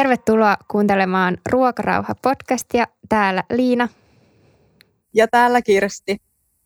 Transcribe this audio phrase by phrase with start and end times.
[0.00, 2.86] Tervetuloa kuuntelemaan Ruokarauha-podcastia.
[3.08, 3.88] Täällä Liina.
[5.14, 6.16] Ja täällä Kirsti.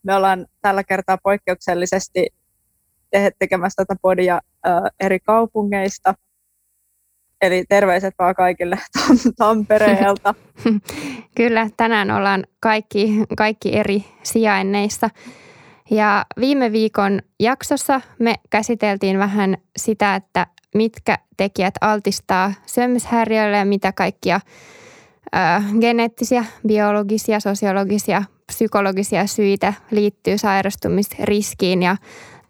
[0.02, 2.26] Me ollaan tällä kertaa poikkeuksellisesti
[3.38, 4.40] tekemässä tätä podia
[5.00, 6.14] eri kaupungeista.
[7.42, 8.78] Eli terveiset vaan kaikille
[9.38, 10.34] Tampereelta.
[11.36, 15.10] Kyllä, tänään ollaan kaikki, kaikki eri sijainneissa.
[15.90, 23.92] Ja viime viikon jaksossa me käsiteltiin vähän sitä, että mitkä tekijät altistaa syömishäiriöille ja mitä
[23.92, 24.40] kaikkia
[25.26, 25.38] ö,
[25.80, 31.82] geneettisiä, biologisia, sosiologisia, psykologisia syitä liittyy sairastumisriskiin.
[31.82, 31.96] Ja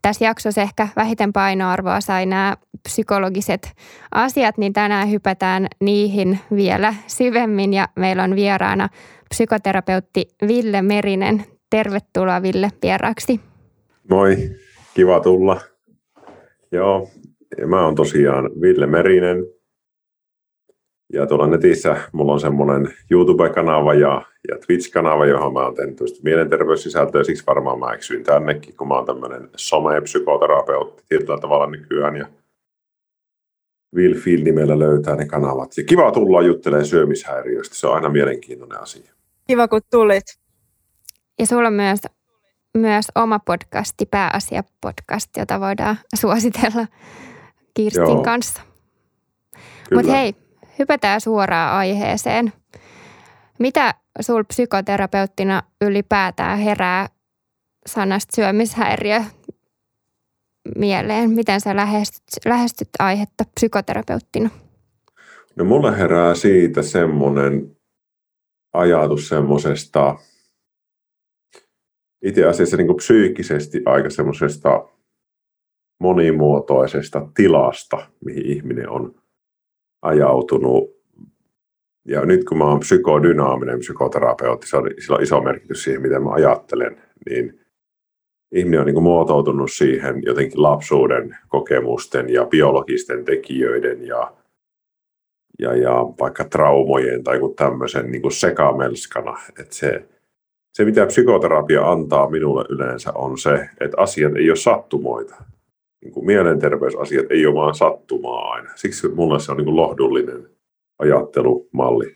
[0.03, 3.73] tässä jaksossa ehkä vähiten painoarvoa sai nämä psykologiset
[4.15, 8.89] asiat, niin tänään hypätään niihin vielä syvemmin ja meillä on vieraana
[9.29, 11.45] psykoterapeutti Ville Merinen.
[11.71, 13.41] Tervetuloa Ville vieraaksi.
[14.11, 14.37] Moi,
[14.95, 15.61] kiva tulla.
[16.73, 17.09] Joo,
[17.59, 19.47] ja mä oon tosiaan Ville Merinen.
[21.13, 27.25] Ja tuolla netissä mulla on semmoinen YouTube-kanava ja, ja Twitch-kanava, johon mä oon tehnyt mielenterveyssisältöä.
[27.25, 32.17] Siksi varmaan mä eksyin tännekin, kun mä oon tämmöinen some-psykoterapeutti tietyllä tavalla nykyään.
[32.17, 32.27] Ja
[33.97, 35.77] Will Field nimellä löytää ne kanavat.
[35.77, 37.75] Ja kiva tulla juttelemaan syömishäiriöistä.
[37.75, 39.13] Se on aina mielenkiintoinen asia.
[39.47, 40.25] Kiva, kun tulit.
[41.39, 42.01] Ja sulla on myös,
[42.79, 46.87] myös oma podcasti, pääasia-podcast, jota voidaan suositella
[47.75, 48.23] Kirstin Joo.
[48.23, 48.63] kanssa.
[49.95, 50.35] Mutta hei,
[50.79, 52.53] hypätään suoraan aiheeseen.
[53.59, 57.09] Mitä sul psykoterapeuttina ylipäätään herää
[57.87, 59.21] sanasta syömishäiriö
[60.77, 61.31] mieleen?
[61.31, 64.51] Miten sä lähestyt, lähestyt aihetta psykoterapeuttina?
[65.57, 67.77] No mulle herää siitä semmoinen
[68.73, 70.19] ajatus semmoisesta
[72.25, 74.89] itse asiassa niin kuin psyykkisesti aika semmoisesta
[76.05, 79.15] monimuotoisesta tilasta, mihin ihminen on
[80.03, 80.95] ajautunut.
[82.09, 86.23] Ja nyt kun mä oon psykodynaaminen psykoterapeutti, se on, sillä on iso merkitys siihen, miten
[86.23, 87.61] mä ajattelen, niin
[88.53, 94.33] ihminen on niin kuin muotoutunut siihen jotenkin lapsuuden kokemusten ja biologisten tekijöiden ja,
[95.59, 99.39] ja, ja vaikka traumojen tai kuin tämmöisen niin kuin sekamelskana.
[99.61, 100.09] Että se,
[100.73, 105.54] se, mitä psykoterapia antaa minulle yleensä, on se, että asiat ei ole sattumoita
[106.05, 108.71] niin kuin mielenterveysasiat ei ole vaan sattumaa aina.
[108.75, 110.49] Siksi mulle se on niin kuin lohdullinen
[110.99, 112.15] ajattelumalli.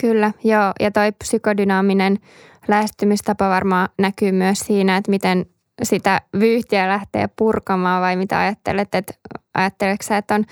[0.00, 0.72] Kyllä, joo.
[0.80, 2.18] Ja toi psykodynaaminen
[2.68, 5.46] lähestymistapa varmaan näkyy myös siinä, että miten
[5.82, 9.14] sitä vyyhtiä lähtee purkamaan vai mitä ajattelet, että
[9.54, 10.44] ajatteleksä, että on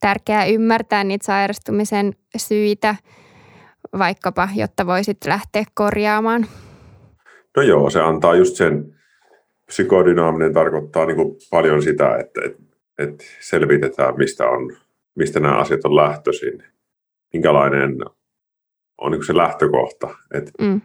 [0.00, 2.94] tärkeää ymmärtää niitä sairastumisen syitä
[3.98, 6.46] vaikkapa, jotta voisit lähteä korjaamaan?
[7.56, 9.01] No joo, se antaa just sen
[9.72, 12.62] psykodynaaminen tarkoittaa niin kuin paljon sitä, että, että,
[12.98, 14.76] että selvitetään, mistä, on,
[15.14, 16.64] mistä nämä asiat on lähtöisin,
[17.32, 17.96] minkälainen
[18.98, 20.08] on niin se lähtökohta.
[20.34, 20.80] Että mm.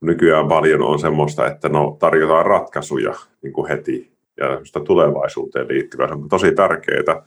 [0.00, 6.08] Nykyään paljon on semmoista, että no, tarjotaan ratkaisuja niin kuin heti ja sitä tulevaisuuteen liittyvää.
[6.08, 7.22] Se on tosi tärkeää,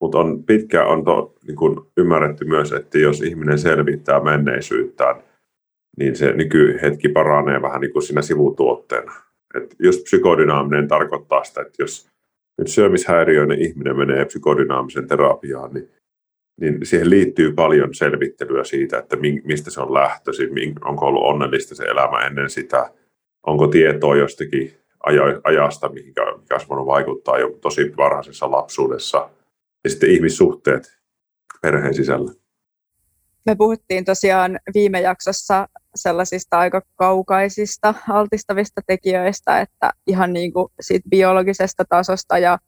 [0.00, 5.16] mutta on, pitkään on to, niin kuin ymmärretty myös, että jos ihminen selvittää menneisyyttään,
[5.98, 9.25] niin se nykyhetki paranee vähän niin kuin siinä sivutuotteena.
[9.56, 12.08] Et just psykodynaaminen tarkoittaa sitä, että jos
[12.58, 15.90] nyt syömishäiriöinen ihminen menee psykodynaamisen terapiaan, niin,
[16.60, 20.50] niin siihen liittyy paljon selvittelyä siitä, että mistä se on lähtöisin,
[20.84, 22.90] onko ollut onnellista se elämä ennen sitä,
[23.46, 24.72] onko tietoa jostakin
[25.44, 29.30] ajasta, mikä, mikä vaikuttaa jo tosi varhaisessa lapsuudessa,
[29.84, 30.98] ja sitten ihmissuhteet
[31.62, 32.45] perheen sisällä.
[33.46, 41.08] Me puhuttiin tosiaan viime jaksossa sellaisista aika kaukaisista altistavista tekijöistä, että ihan niin kuin siitä
[41.08, 42.58] biologisesta tasosta ja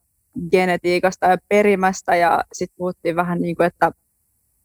[0.51, 3.91] genetiikasta ja perimästä ja sitten puhuttiin vähän niin kuin, että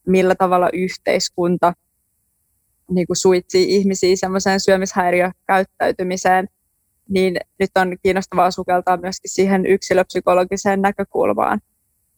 [0.06, 1.72] millä tavalla yhteiskunta
[2.90, 6.49] niin kuin suitsii ihmisiä semmoiseen syömishäiriökäyttäytymiseen,
[7.08, 11.60] niin nyt on kiinnostavaa sukeltaa myöskin siihen yksilöpsykologiseen näkökulmaan.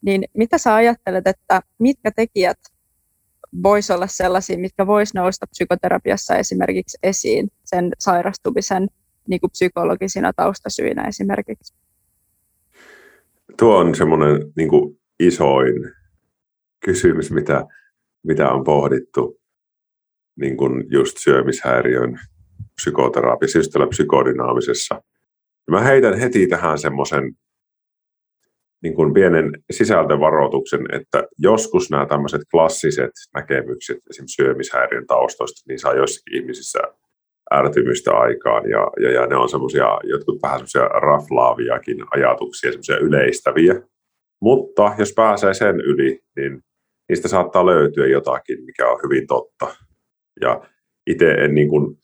[0.01, 2.57] Niin mitä sä ajattelet, että mitkä tekijät
[3.63, 8.87] voisi olla sellaisia, mitkä voisi nousta psykoterapiassa esimerkiksi esiin sen sairastumisen
[9.27, 11.73] niin kuin psykologisina taustasyinä esimerkiksi?
[13.59, 15.73] Tuo on semmoinen niin kuin isoin
[16.85, 17.65] kysymys, mitä,
[18.23, 19.41] mitä on pohdittu
[20.35, 22.19] niin kuin just syömishäiriön
[22.75, 25.01] psykoterapiassa, just psykodynaamisessa.
[25.71, 27.37] Mä heitän heti tähän semmoisen
[28.83, 35.93] niin kuin pienen sisältövaroituksen, että joskus nämä tämmöiset klassiset näkemykset esimerkiksi syömishäiriön taustoista, niin saa
[35.93, 36.79] joissakin ihmisissä
[37.53, 43.81] ärtymystä aikaan ja, ja, ja ne on semmoisia jotkut vähän semmoisia raflaaviakin ajatuksia, semmoisia yleistäviä.
[44.41, 46.61] Mutta jos pääsee sen yli, niin
[47.09, 49.75] niistä saattaa löytyä jotakin, mikä on hyvin totta.
[50.41, 50.61] Ja
[51.07, 51.97] itse en niin kuin,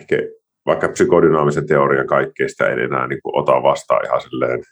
[0.00, 0.16] ehkä
[0.66, 4.62] vaikka psykodynaamisen teorian kaikkea sitä en enää niin kuin ota vastaan ihan silleen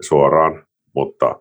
[0.00, 1.40] suoraan, mutta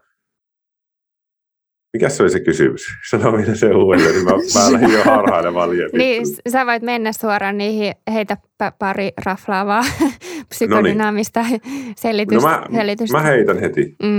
[1.93, 2.81] mikä se oli se kysymys?
[3.09, 7.11] Sano vielä se uudelleen, niin mä, mä lähdin jo harhailemaan liian Niin, sä voit mennä
[7.11, 8.37] suoraan niihin, heitä
[8.79, 9.83] pari raflaavaa
[10.49, 11.93] psykodynaamista no niin.
[11.97, 12.49] selitystä.
[12.49, 13.17] No mä, selitystä.
[13.17, 13.95] mä heitän heti.
[14.03, 14.17] Mm.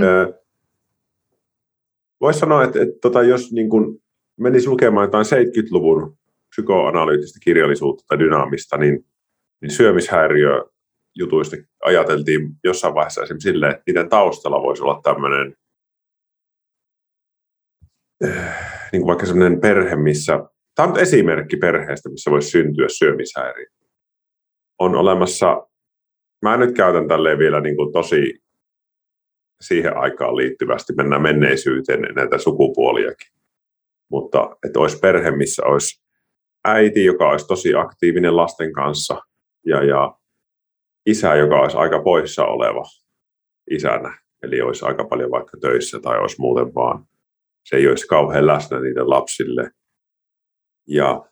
[2.21, 4.01] Voisi sanoa, että, että tota, jos niin kun
[4.39, 6.17] menisi lukemaan jotain 70-luvun
[6.49, 9.05] psykoanalyyttistä kirjallisuutta tai dynaamista, niin,
[9.61, 10.65] niin syömishäiriö
[11.15, 11.55] jutuista
[11.85, 15.55] ajateltiin jossain vaiheessa esimerkiksi silleen, että niiden taustalla voisi olla tämmöinen
[18.91, 20.39] niin kuin vaikka sellainen perhe, missä,
[20.75, 23.65] tämä on esimerkki perheestä, missä voisi syntyä syömishäiriö.
[24.79, 25.67] On olemassa,
[26.41, 28.41] mä nyt käytän tälleen vielä niin kuin tosi
[29.61, 33.31] siihen aikaan liittyvästi, mennään menneisyyteen näitä sukupuoliakin.
[34.11, 36.01] Mutta että olisi perhe, missä olisi
[36.65, 39.21] äiti, joka olisi tosi aktiivinen lasten kanssa,
[39.65, 40.15] ja, ja
[41.05, 42.83] isä, joka olisi aika poissa oleva
[43.71, 47.05] isänä, eli olisi aika paljon vaikka töissä tai olisi muuten vaan
[47.63, 49.71] se ei olisi kauhean läsnä niiden lapsille.
[50.87, 51.25] Ja,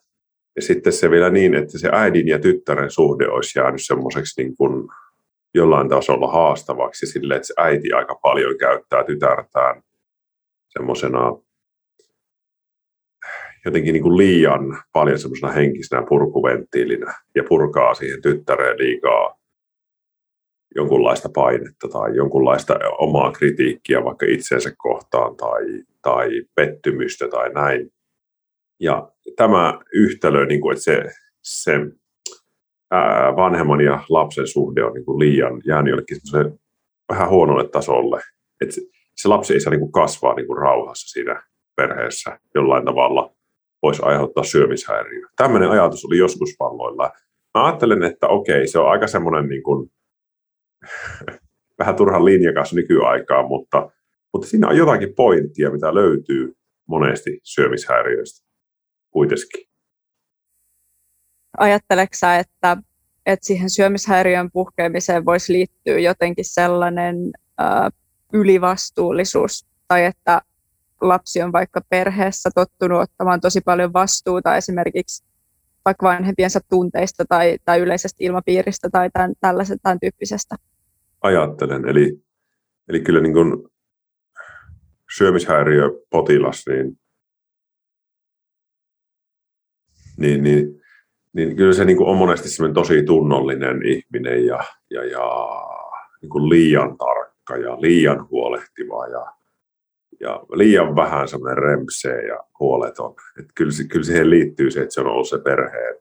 [0.55, 4.55] ja sitten se vielä niin, että se äidin ja tyttären suhde olisi jäänyt semmoiseksi niin
[4.57, 4.87] kuin
[5.53, 9.81] jollain tasolla haastavaksi sille, että se äiti aika paljon käyttää tytärtään
[10.67, 11.31] semmoisena
[13.65, 19.38] jotenkin niin kuin liian paljon semmoisena henkisenä purkuventtiilinä ja purkaa siihen tyttäreen liikaa
[20.75, 25.63] jonkunlaista painetta tai jonkunlaista omaa kritiikkiä vaikka itseensä kohtaan tai,
[26.01, 27.91] tai pettymystä tai näin.
[28.79, 31.03] Ja tämä yhtälö, niin kuin, että se,
[31.43, 31.71] se
[32.91, 36.17] ää, vanhemman ja lapsen suhde on niin kuin liian jäänyt jollekin
[37.09, 38.21] vähän huonolle tasolle.
[38.61, 38.81] Että se,
[39.15, 41.43] se lapsi ei saa niin kuin kasvaa niin kuin rauhassa siinä
[41.75, 43.33] perheessä jollain tavalla
[43.83, 45.27] voisi aiheuttaa syömishäiriö.
[45.37, 47.11] Tämmöinen ajatus oli joskus valloilla.
[47.57, 49.91] Mä ajattelen, että okei, se on aika semmoinen niin kuin
[51.79, 53.91] vähän turhan linjakas nykyaikaan, mutta,
[54.33, 56.53] mutta siinä on jotakin pointtia, mitä löytyy
[56.87, 58.47] monesti syömishäiriöistä
[59.11, 59.69] kuitenkin.
[61.57, 62.77] Ajatteleksä, että,
[63.25, 67.15] että siihen syömishäiriön puhkeamiseen voisi liittyä jotenkin sellainen
[67.57, 67.89] ää,
[68.33, 70.41] ylivastuullisuus tai että
[71.01, 75.25] lapsi on vaikka perheessä tottunut ottamaan tosi paljon vastuuta esimerkiksi
[75.85, 80.55] vaikka vanhempiensa tunteista tai, tai yleisestä ilmapiiristä tai tämän, tällaisen, tämän tyyppisestä?
[81.21, 81.89] Ajattelen.
[81.89, 82.21] Eli,
[82.89, 83.69] eli kyllä niin kuin
[85.17, 86.99] syömishäiriöpotilas, niin,
[90.17, 90.81] niin, niin,
[91.33, 95.29] niin kyllä se niin kuin on monesti tosi tunnollinen ihminen ja, ja, ja
[96.21, 99.33] niin kuin liian tarkka ja liian huolehtiva ja,
[100.19, 103.15] ja liian vähän semmoinen rempsee ja huoleton.
[103.39, 105.95] Että kyllä, kyllä siihen liittyy se, että se on ollut se perheen,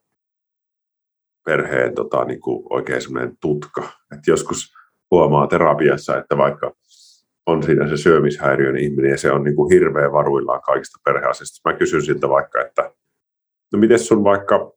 [1.44, 3.82] perheen tota, niin kuin oikein semmoinen tutka.
[4.12, 4.75] että joskus
[5.11, 6.73] huomaa terapiassa, että vaikka
[7.47, 11.71] on siinä se syömishäiriön ihminen ja se on niin kuin hirveän varuillaan kaikista perheasioista.
[11.71, 12.93] Mä kysyn siltä vaikka, että
[13.73, 14.73] no miten sun vaikka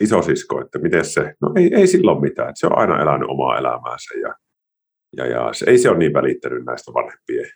[0.00, 3.58] isosisko, että miten se, no ei, ei silloin mitään, että se on aina elänyt omaa
[3.58, 4.34] elämäänsä ja,
[5.16, 7.50] ja, ja se, ei se ole niin välittänyt näistä vanhempien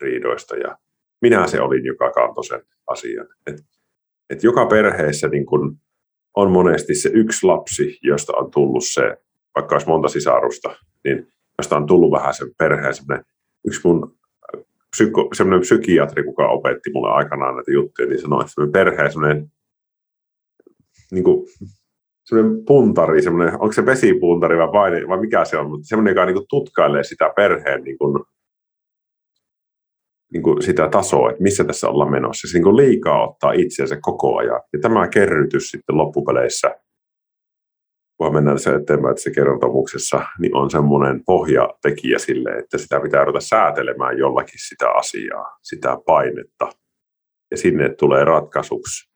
[0.00, 0.78] riidoista ja
[1.22, 3.26] minä se olin, joka kantoi sen asian.
[3.46, 3.56] Et,
[4.30, 5.78] et joka perheessä niin kun
[6.36, 9.16] on monesti se yksi lapsi, josta on tullut se,
[9.56, 13.24] vaikka olisi monta sisarusta, niin josta on tullut vähän sen perheen semmoinen,
[13.66, 14.16] yksi mun
[14.96, 19.52] psyko, semmoinen psykiatri, kuka opetti mulle aikanaan näitä juttuja, niin sanoi, että semmoinen perheen semmoinen
[21.12, 21.46] niin kuin,
[22.24, 26.26] semmoinen puntari, semmoinen, onko se vesipuntari vai, vai, vai mikä se on, mutta semmoinen, joka
[26.26, 28.24] niin kuin tutkailee sitä perheen niin kuin,
[30.32, 32.48] niin kuin sitä tasoa, että missä tässä ollaan menossa.
[32.48, 34.60] Se niin kuin liikaa ottaa itseänsä koko ajan.
[34.72, 36.74] Ja tämä kerrytys sitten loppupeleissä,
[38.16, 43.24] kun mennään se eteenpäin että se kertomuksessa, niin on semmoinen pohjatekijä sille, että sitä pitää
[43.24, 46.68] ruveta säätelemään jollakin sitä asiaa, sitä painetta.
[47.50, 49.10] Ja sinne tulee ratkaisuksi.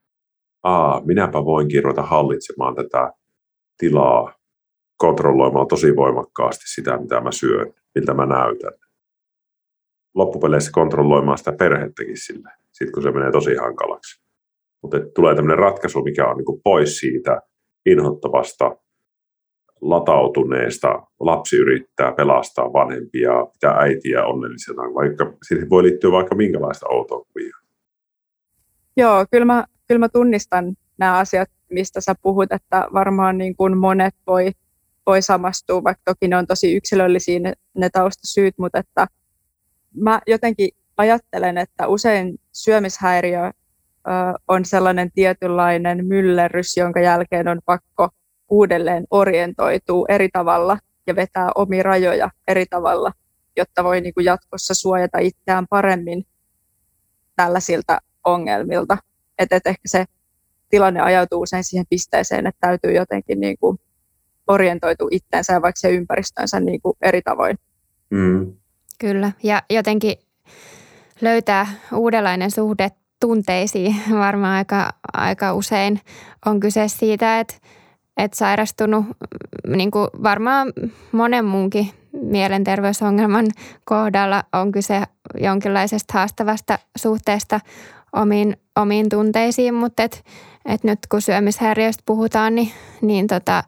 [0.62, 3.12] Aa, minäpä voinkin ruveta hallitsemaan tätä
[3.78, 4.34] tilaa
[4.96, 8.72] kontrolloimaan tosi voimakkaasti sitä, mitä mä syön, miltä mä näytän
[10.14, 14.22] loppupeleissä kontrolloimaan sitä perhettäkin sille, sit kun se menee tosi hankalaksi.
[14.82, 17.40] Mutta tulee tämmöinen ratkaisu, mikä on niinku pois siitä
[17.86, 18.76] inhottavasta,
[19.80, 27.24] latautuneesta, lapsi yrittää pelastaa vanhempia, pitää äitiä onnellisena, vaikka siihen voi liittyä vaikka minkälaista outoa
[27.24, 27.56] kuvia.
[28.96, 33.76] Joo, kyllä mä, kyllä mä tunnistan nämä asiat, mistä sä puhut, että varmaan niin kuin
[33.76, 34.52] monet voi,
[35.06, 39.06] voi samastua, vaikka toki ne on tosi yksilöllisiä ne, ne taustasyyt, mutta että
[39.94, 43.50] mä jotenkin ajattelen, että usein syömishäiriö ö,
[44.48, 48.08] on sellainen tietynlainen myllerrys, jonka jälkeen on pakko
[48.50, 53.12] uudelleen orientoitua eri tavalla ja vetää omi rajoja eri tavalla,
[53.56, 56.26] jotta voi niin kuin jatkossa suojata itseään paremmin
[57.36, 58.98] tällaisilta ongelmilta.
[59.38, 60.04] Että et ehkä se
[60.70, 63.78] tilanne ajautuu usein siihen pisteeseen, että täytyy jotenkin niin kuin
[64.46, 67.58] orientoitua itseensä ja vaikka se ympäristönsä niin kuin eri tavoin.
[68.10, 68.52] Mm.
[68.98, 70.16] Kyllä, ja jotenkin
[71.20, 72.90] löytää uudenlainen suhde
[73.20, 76.00] tunteisiin varmaan aika, aika usein
[76.46, 77.54] on kyse siitä, että,
[78.24, 79.04] että sairastunut
[79.66, 80.72] niin kuin varmaan
[81.12, 83.46] monen muunkin mielenterveysongelman
[83.84, 85.02] kohdalla on kyse
[85.40, 87.60] jonkinlaisesta haastavasta suhteesta
[88.12, 90.24] omiin, omiin tunteisiin, mutta et,
[90.66, 92.72] et nyt kun syömishäiriöistä puhutaan, niin,
[93.02, 93.64] niin tota,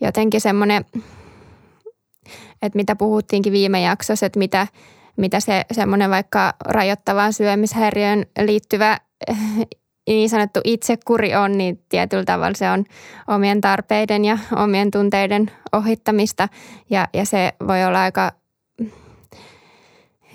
[0.00, 0.84] jotenkin semmoinen,
[2.62, 4.66] että mitä puhuttiinkin viime jaksossa, että mitä,
[5.16, 8.98] mitä se semmoinen vaikka rajoittavaan syömishäiriöön liittyvä
[10.06, 12.84] niin sanottu itsekuri on, niin tietyllä tavalla se on
[13.28, 16.48] omien tarpeiden ja omien tunteiden ohittamista
[16.90, 18.32] ja, ja se voi olla aika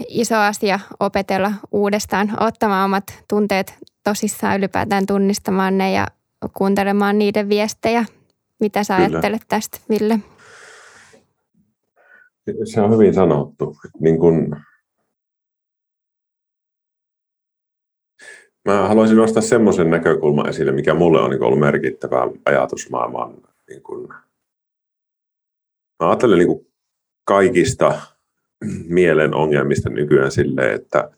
[0.08, 6.08] iso asia opetella uudestaan ottamaan omat tunteet tosissaan ylipäätään tunnistamaan ne ja
[6.54, 8.06] kuuntelemaan niiden viestejä.
[8.60, 9.10] Mitä sä Kyllä.
[9.10, 10.20] ajattelet tästä, Ville?
[12.74, 13.76] Se on hyvin sanottu.
[14.00, 14.56] Niin kun
[18.66, 23.38] Mä haluaisin nostaa semmoisen näkökulman esille, mikä mulle on niin ollut merkittävä ajatusmaailman.
[23.70, 24.14] Niin kun,
[26.00, 26.68] mä ajattelen niin
[27.26, 28.02] kaikista
[28.88, 31.12] mielen ongelmista nykyään silleen, että,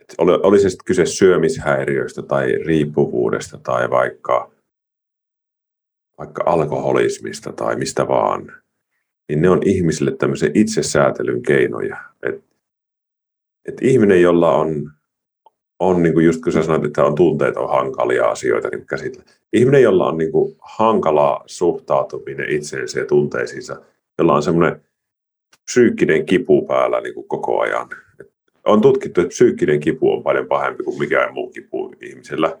[0.00, 4.50] että oli se sitten kyse syömishäiriöistä tai riippuvuudesta tai vaikka,
[6.18, 8.52] vaikka alkoholismista tai mistä vaan,
[9.28, 11.96] niin ne on ihmisille tämmöisen itsesäätelyn keinoja.
[12.22, 12.44] Et,
[13.64, 14.92] et ihminen, jolla on
[15.84, 19.24] on, niin kuin just kun sä sanoit, että on tunteet, on hankalia asioita niin käsitellä.
[19.52, 23.80] Ihminen, jolla on niin kuin hankala suhtautuminen itseensä ja tunteisiinsa,
[24.18, 24.80] jolla on semmoinen
[25.64, 27.88] psyykkinen kipu päällä niin kuin koko ajan.
[28.20, 28.32] Et
[28.64, 32.58] on tutkittu, että psyykkinen kipu on paljon pahempi kuin mikään muu kipu ihmisellä.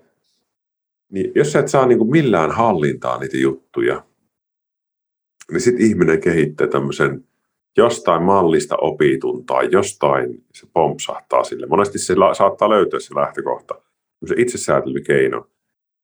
[1.12, 4.04] Niin jos sä et saa niin kuin millään hallintaa niitä juttuja,
[5.52, 7.24] niin sitten ihminen kehittää tämmöisen
[7.76, 11.66] jostain mallista opitun tai jostain se pompsahtaa sille.
[11.66, 13.74] Monesti se la- saattaa löytyä se lähtökohta,
[14.26, 15.46] se itsesäätelykeino.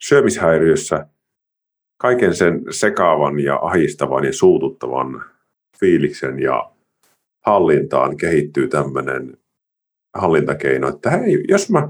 [0.02, 1.06] Syömishäiriössä
[2.00, 5.24] kaiken sen sekaavan ja ahistavan ja suututtavan
[5.80, 6.70] fiiliksen ja
[7.46, 9.38] hallintaan kehittyy tämmöinen
[10.14, 11.88] hallintakeino, että hei, jos mä,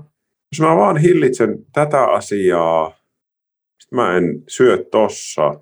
[0.52, 2.92] jos mä vaan hillitsen tätä asiaa,
[3.80, 5.60] sitten mä en syö tossa,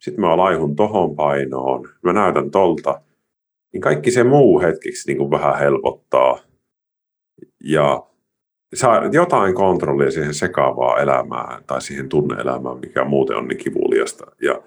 [0.00, 3.00] sitten mä laihun tohon painoon, mä näytän tolta,
[3.72, 6.38] niin kaikki se muu hetkeksi niin kuin vähän helpottaa
[7.64, 8.02] ja
[8.74, 14.26] saa jotain kontrollia siihen sekaavaan elämään tai siihen tunneelämään, mikä muuten on niin kivuliasta.
[14.42, 14.62] Ja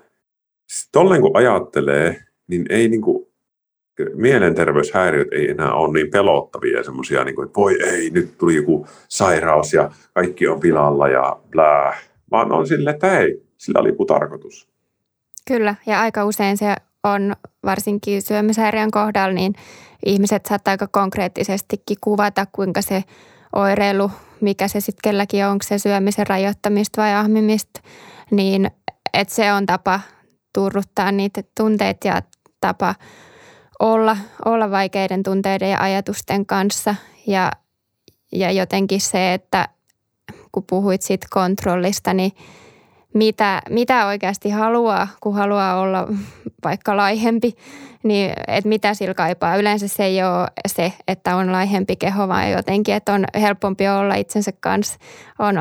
[0.91, 3.27] tolleen kun ajattelee, niin ei niin kuin,
[4.13, 9.73] mielenterveyshäiriöt ei enää ole niin pelottavia semmoisia, niin että voi ei, nyt tuli joku sairaus
[9.73, 11.97] ja kaikki on pilalla ja blää,
[12.31, 14.67] vaan on sille, että ei, sillä oli joku tarkoitus.
[15.47, 19.53] Kyllä, ja aika usein se on varsinkin syömishäiriön kohdalla, niin
[20.05, 23.03] ihmiset saattaa aika konkreettisestikin kuvata, kuinka se
[23.55, 27.81] oireilu, mikä se sitten kelläkin on, onko se syömisen rajoittamista vai ahmimista,
[28.31, 28.71] niin
[29.13, 29.99] että se on tapa
[30.53, 32.21] turruttaa niitä tunteita ja
[32.61, 32.95] tapa
[33.79, 36.95] olla, olla vaikeiden tunteiden ja ajatusten kanssa.
[37.27, 37.51] Ja,
[38.31, 39.69] ja jotenkin se, että
[40.51, 42.31] kun puhuit siitä kontrollista, niin–
[43.13, 46.07] mitä, mitä oikeasti haluaa, kun haluaa olla
[46.63, 47.53] vaikka laihempi,
[48.03, 49.55] niin että mitä sillä kaipaa.
[49.55, 54.15] Yleensä se ei ole se, että on laihempi keho, vaan jotenkin, että on helpompi olla
[54.15, 54.99] itsensä kanssa,
[55.39, 55.55] on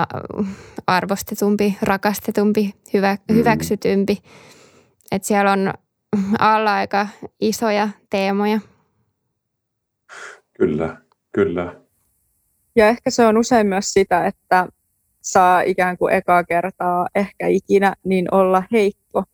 [0.87, 3.35] arvostetumpi, rakastetumpi, hyvä, mm.
[3.35, 4.19] hyväksytympi.
[5.13, 5.73] Että siellä on
[6.39, 7.09] alla aika
[7.41, 8.61] isoja teemoja.
[10.59, 10.97] Kyllä,
[11.33, 11.75] kyllä.
[12.77, 14.67] Ja ehkä se on usein myös sitä, että
[15.23, 19.25] saa ikään kuin ekaa kertaa ehkä ikinä, niin olla heikko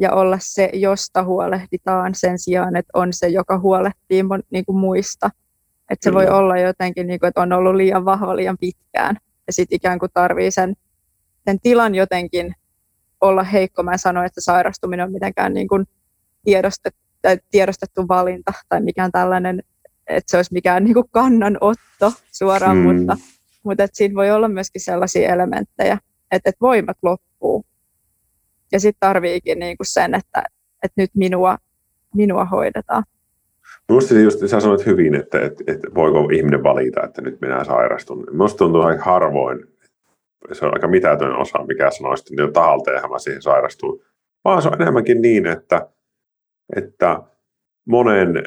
[0.00, 5.30] ja olla se, josta huolehditaan sen sijaan, että on se, joka huolehtii niin kuin muista.
[5.90, 6.22] Että se Kyllä.
[6.22, 9.16] voi olla jotenkin, niin kuin, että on ollut liian vahva liian pitkään
[9.46, 10.74] ja sitten ikään kuin tarvii sen,
[11.44, 12.54] sen tilan jotenkin
[13.20, 13.82] olla heikko.
[13.82, 15.86] Mä en sano, että sairastuminen on mitenkään niin kuin
[16.44, 17.00] tiedostettu,
[17.50, 19.62] tiedostettu valinta tai mikään tällainen,
[20.06, 22.86] että se olisi mikään niin kuin kannanotto suoraan, hmm.
[22.86, 23.16] mutta
[23.68, 25.98] mutta et siinä voi olla myöskin sellaisia elementtejä,
[26.30, 27.64] että et voimat loppuu.
[28.72, 30.42] Ja sitten tarviikin niinku sen, että
[30.82, 31.58] et nyt minua,
[32.14, 33.04] minua hoidetaan.
[33.88, 38.26] Minusta just sä sanoit hyvin, että, että, että voiko ihminen valita, että nyt minä sairastun.
[38.30, 39.64] Minusta tuntuu aika harvoin,
[40.52, 44.04] se on aika mitätön osa, mikä sanoo sitten jo tahalta ja mä siihen sairastuu.
[44.44, 45.88] Vaan se on enemmänkin niin, että,
[46.76, 47.22] että
[47.84, 48.42] monen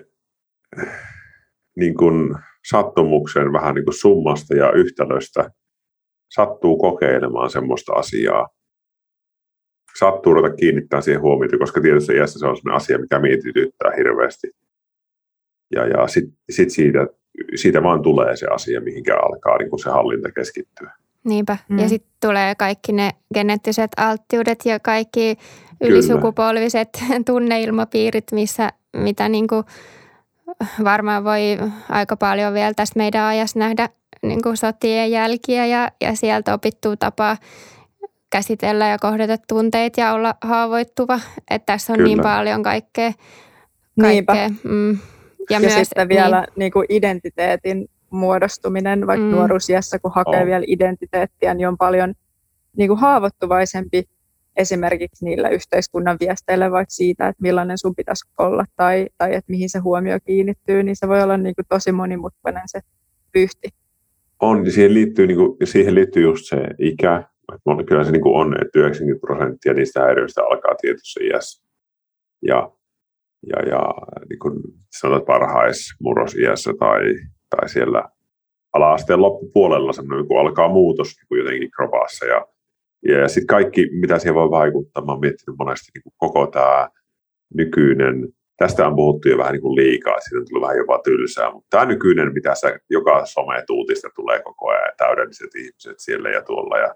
[1.76, 2.36] niin kuin
[2.70, 5.50] sattumuksen vähän niin kuin summasta ja yhtälöstä
[6.36, 8.48] sattuu kokeilemaan semmoista asiaa.
[10.00, 14.48] Sattuu ruveta kiinnittää siihen huomiota, koska tietysti iässä se on sellainen asia, mikä mietityttää hirveästi.
[15.76, 17.08] Ja, ja sitten sit siitä,
[17.56, 20.92] siitä vaan tulee se asia, mihinkä alkaa niin kuin se hallinta keskittyä.
[21.24, 21.58] Niinpä.
[21.70, 21.80] Mm.
[21.80, 25.36] Ja sitten tulee kaikki ne geneettiset alttiudet ja kaikki
[25.82, 26.90] ylisukupolviset
[27.26, 29.64] tunneilmapiirit, missä, mitä niin kuin
[30.84, 31.42] varmaan voi
[31.90, 33.90] aika paljon vielä tässä meidän ajassa nähdä
[34.24, 37.38] niin kuin sotien jälkiä ja, ja sieltä opittua tapaa
[38.30, 41.20] käsitellä ja kohdata tunteet ja olla haavoittuva.
[41.50, 42.16] Että tässä on niin Kyllä.
[42.16, 43.12] niin paljon kaikkea.
[44.02, 44.50] kaikkea.
[44.64, 44.92] Mm.
[44.92, 44.98] Ja,
[45.50, 46.54] ja myös, sitten vielä niin.
[46.56, 49.32] Niin kuin identiteetin muodostuminen, vaikka mm.
[49.32, 50.46] nuoruusiässä, kun hakee oh.
[50.46, 52.14] vielä identiteettiä, niin on paljon
[52.78, 54.04] niin kuin haavoittuvaisempi
[54.62, 59.70] esimerkiksi niillä yhteiskunnan viesteillä vaikka siitä, että millainen sun pitäisi olla tai, tai että mihin
[59.70, 62.80] se huomio kiinnittyy, niin se voi olla niin kuin tosi monimutkainen se
[63.32, 63.70] pyhti.
[64.40, 67.24] On, ja siihen liittyy, niin kuin, siihen liittyy just se ikä.
[67.54, 71.64] Että kyllä se niin kuin on, että 90 prosenttia niistä häiriöistä alkaa tietyssä iässä.
[72.42, 72.72] Ja,
[73.48, 73.82] ja, ja
[74.30, 74.62] niin kuin
[75.00, 77.02] sanotaan parhaismurrosiässä tai,
[77.50, 78.10] tai siellä
[78.74, 82.48] ala-asteen loppupuolella semmoinen, kun alkaa muutos niin kuin jotenkin kropassa ja
[83.08, 86.90] ja sitten kaikki, mitä siihen voi vaikuttaa, mä oon miettinyt monesti niin kuin koko tämä
[87.54, 88.28] nykyinen,
[88.58, 91.68] tästä on puhuttu jo vähän niin kuin liikaa, siitä on tullut vähän jopa tylsää, mutta
[91.70, 96.96] tämä nykyinen, mitä sä, joka some-tuutista tulee koko ajan, täydelliset ihmiset siellä ja tuolla, ja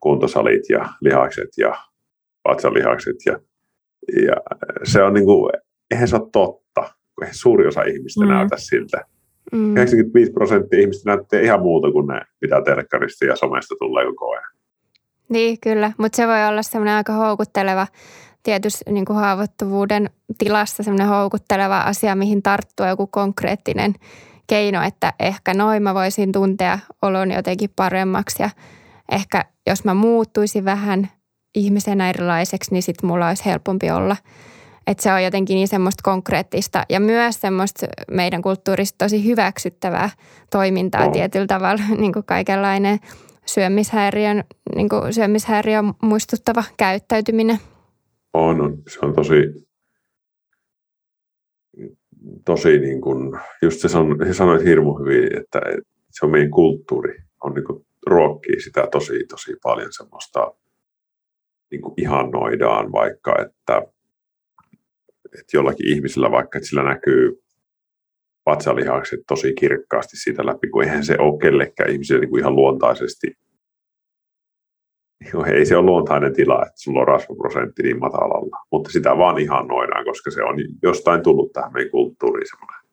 [0.00, 1.76] kuntosalit ja lihakset ja
[2.48, 3.38] vatsalihakset, ja,
[4.26, 4.36] ja
[4.84, 5.52] se on niin kuin,
[5.90, 6.82] eihän se ole totta,
[7.14, 8.30] kun eihän suuri osa ihmistä mm.
[8.30, 9.04] näytä siltä.
[9.52, 9.76] Mm.
[9.76, 14.55] 95 prosenttia ihmistä näyttää ihan muuta kuin ne, mitä telkkarista ja somesta tulee koko ajan.
[15.28, 15.92] Niin, kyllä.
[15.98, 17.86] Mutta se voi olla semmoinen aika houkutteleva
[18.42, 23.94] tietysti niin kuin haavoittuvuuden tilassa semmoinen houkutteleva asia, mihin tarttua joku konkreettinen
[24.46, 28.50] keino, että ehkä noin mä voisin tuntea olon jotenkin paremmaksi ja
[29.12, 31.08] ehkä jos mä muuttuisin vähän
[31.54, 34.16] ihmisenä erilaiseksi, niin sitten mulla olisi helpompi olla.
[34.86, 40.10] Että se on jotenkin niin semmoista konkreettista ja myös semmoista meidän kulttuurista tosi hyväksyttävää
[40.50, 42.98] toimintaa tietyllä tavalla, niin kuin kaikenlainen–
[43.46, 47.56] syömishäiriön, niin kuin syömishäiriön muistuttava käyttäytyminen?
[48.32, 48.82] On, on.
[48.88, 49.66] Se on tosi,
[52.44, 55.60] tosi niin kuin, just se, san, se sanoit hirmu hyvin, että
[56.10, 60.52] se on meidän kulttuuri, on niin kuin, ruokkii sitä tosi, tosi paljon semmoista,
[61.70, 63.82] niin kuin ihannoidaan vaikka, että,
[65.24, 67.45] että jollakin ihmisellä vaikka, että sillä näkyy
[68.46, 73.26] vatsalihakset tosi kirkkaasti siitä läpi, kun eihän se ole kellekään ihmiselle niin kuin ihan luontaisesti.
[75.32, 79.38] Joo, ei se ole luontainen tila, että sulla on rasvaprosentti niin matalalla, mutta sitä vaan
[79.38, 82.86] ihan noidaan, koska se on jostain tullut tähän meidän kulttuuriin semmoinen.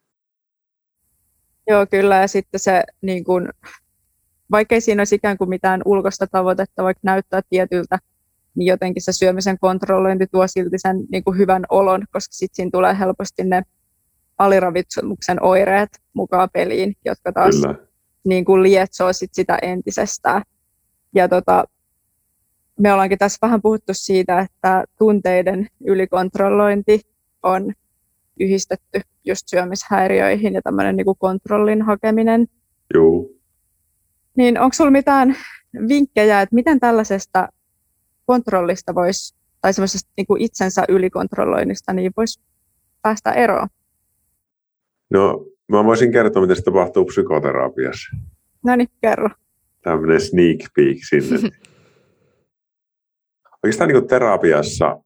[1.67, 3.49] Joo, kyllä, ja sitten se, niin kuin,
[4.51, 7.99] vaikkei siinä olisi ikään kuin mitään ulkoista tavoitetta, vaikka näyttää tietyltä,
[8.55, 12.69] niin jotenkin se syömisen kontrollointi tuo silti sen niin kuin hyvän olon, koska sitten siinä
[12.73, 13.63] tulee helposti ne
[14.37, 17.55] aliravitsemuksen oireet mukaan peliin, jotka taas
[18.25, 20.41] niin kuin lietsoo sit sitä entisestään.
[21.15, 21.63] Ja tota,
[22.79, 27.01] me ollaankin tässä vähän puhuttu siitä, että tunteiden ylikontrollointi
[27.43, 27.73] on
[28.39, 32.47] yhdistetty just syömishäiriöihin ja tämmöinen niin kontrollin hakeminen.
[32.93, 33.25] Joo.
[34.37, 35.35] Niin onko sinulla mitään
[35.87, 37.49] vinkkejä, että miten tällaisesta
[38.25, 42.41] kontrollista voisi, tai semmoisesta niin itsensä ylikontrolloinnista, niin voisi
[43.01, 43.67] päästä eroon?
[45.13, 48.17] No, mä voisin kertoa, miten se tapahtuu psykoterapiassa.
[48.65, 49.29] No niin, kerro.
[49.81, 51.39] Tämmöinen sneak peek sinne.
[53.63, 55.03] Oikeastaan niin terapiassa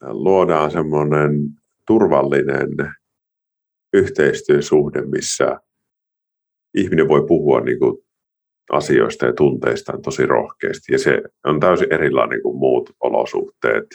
[0.00, 1.32] luodaan semmoinen
[1.86, 2.68] turvallinen
[3.92, 5.60] yhteistyösuhde, missä
[6.74, 7.98] ihminen voi puhua niin kuin
[8.72, 10.92] asioista ja tunteistaan tosi rohkeasti.
[10.92, 13.86] Ja se on täysin erilainen kuin muut olosuhteet.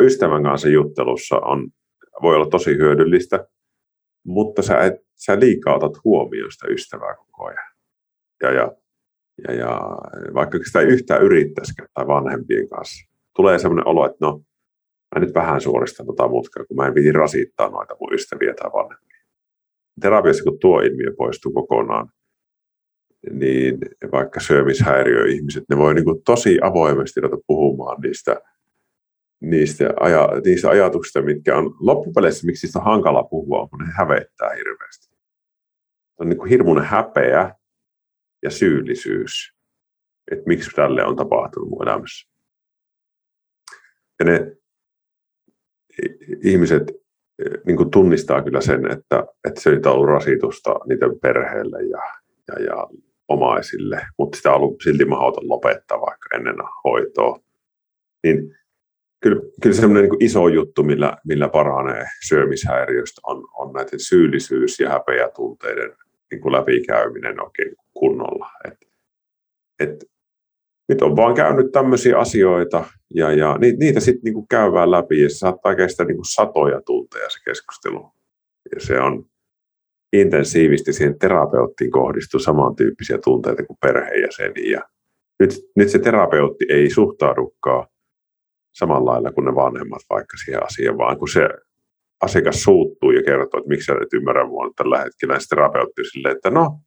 [0.00, 1.68] Ystävän kanssa juttelussa on,
[2.22, 3.46] voi olla tosi hyödyllistä,
[4.26, 7.72] mutta sä, et, sä liikaa otat huomioon sitä ystävää koko ajan.
[8.42, 8.72] Ja, ja,
[9.48, 9.80] ja, ja
[10.34, 14.42] vaikka sitä yhtään yrittäisikään tai vanhempien kanssa, tulee sellainen olo, että no,
[15.14, 18.70] mä nyt vähän suoristan tota mutkaa, kun mä en piti rasittaa noita mun ystäviä tai
[18.72, 19.16] vanhempia.
[20.00, 22.08] Terapiassa, kun tuo ilmiö poistuu kokonaan,
[23.30, 23.78] niin
[24.12, 28.40] vaikka syömishäiriöihmiset, ne voi niin tosi avoimesti ruveta puhumaan niistä
[29.40, 34.50] niistä, aja, niistä ajatuksista, mitkä on loppupeleissä, miksi niistä on hankala puhua, kun ne hävettää
[34.54, 35.06] hirveästi.
[35.06, 37.54] Se on niin kuin hirmuinen häpeä
[38.42, 39.56] ja syyllisyys,
[40.30, 42.28] että miksi tälle on tapahtunut mun elämässä.
[44.18, 44.56] Ja ne
[46.42, 46.92] ihmiset
[47.66, 52.02] niin kuin tunnistaa kyllä sen, että, että se on ollut rasitusta niiden perheelle ja,
[52.48, 52.86] ja, ja
[53.28, 57.40] omaisille, mutta sitä on ollut silti mahdoton lopettaa vaikka ennen hoitoa.
[58.24, 58.56] Niin
[59.26, 64.90] kyllä, kyllä semmoinen niin iso juttu, millä, millä paranee syömishäiriöstä, on, on näiden syyllisyys- ja
[64.90, 65.92] häpeätunteiden
[66.30, 68.50] niin kuin läpikäyminen oikein kunnolla.
[68.64, 68.78] Et,
[69.80, 70.04] et,
[70.88, 72.84] nyt on vaan käynyt tämmöisiä asioita
[73.14, 76.80] ja, ja niitä, niitä sitten niin käydään läpi ja se saattaa kestää niin kuin satoja
[76.82, 78.12] tunteja se keskustelu.
[78.74, 79.24] Ja se on
[80.12, 84.82] intensiivisesti siihen terapeuttiin kohdistuu samantyyppisiä tunteita kuin perheenjäseniä.
[85.40, 87.86] Nyt, nyt se terapeutti ei suhtaudukaan
[88.78, 91.48] samalla lailla kuin ne vanhemmat vaikka siihen asiaan, vaan kun se
[92.22, 96.02] asiakas suuttuu ja kertoo, että miksi sä et ymmärrä mua tällä hetkellä, niin se terapeutti
[96.12, 96.80] silleen, että no,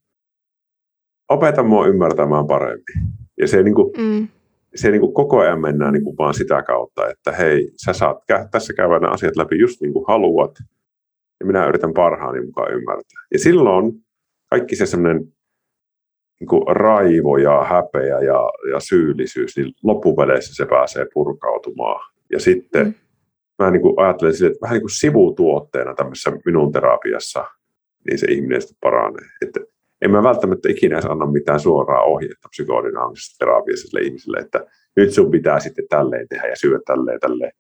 [1.30, 3.14] opeta mua ymmärtämään paremmin.
[3.38, 4.28] Ja se, niin kuin, mm.
[4.76, 8.18] se niin kuin koko ajan mennään niin kuin vaan sitä kautta, että hei, sä saat
[8.52, 10.52] tässä käydä nämä asiat läpi just niin kuin haluat,
[11.40, 13.24] ja minä yritän parhaani mukaan ymmärtää.
[13.34, 13.92] Ja silloin
[14.50, 15.34] kaikki se semmoinen
[16.40, 22.12] niin kuin raivo ja häpeä ja, ja syyllisyys, niin loppupeleissä se pääsee purkautumaan.
[22.32, 22.94] Ja sitten mm.
[23.60, 27.46] mä niin kuin ajattelen sille, että vähän niin kuin sivutuotteena tämmöisessä minun terapiassa,
[28.08, 29.26] niin se ihminen sitten paranee.
[29.42, 29.60] Että
[30.02, 35.14] en mä välttämättä ikinä edes anna mitään suoraa ohjetta psykoodinaamisesta terapiassa sille ihmiselle, että nyt
[35.14, 37.52] sun pitää sitten tälleen tehdä ja syödä tälleen tälleen.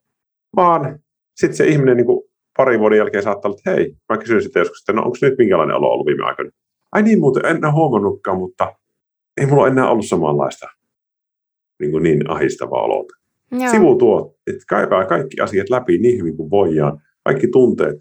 [0.55, 0.99] Vaan
[1.35, 4.59] sitten se ihminen niin kuin pari vuoden jälkeen saattaa olla, että hei, mä kysyn sitten
[4.59, 6.51] joskus, että no onko nyt minkälainen olo ollut viime aikoina?
[6.91, 8.75] Ai niin muuten, en ole huomannutkaan, mutta
[9.37, 10.67] ei mulla enää ollut samanlaista
[11.79, 13.13] niin, kuin niin ahistavaa olota.
[13.71, 17.01] Sivu tuo, että kaipaa kaikki asiat läpi niin hyvin kuin voidaan.
[17.23, 17.95] Kaikki tunteet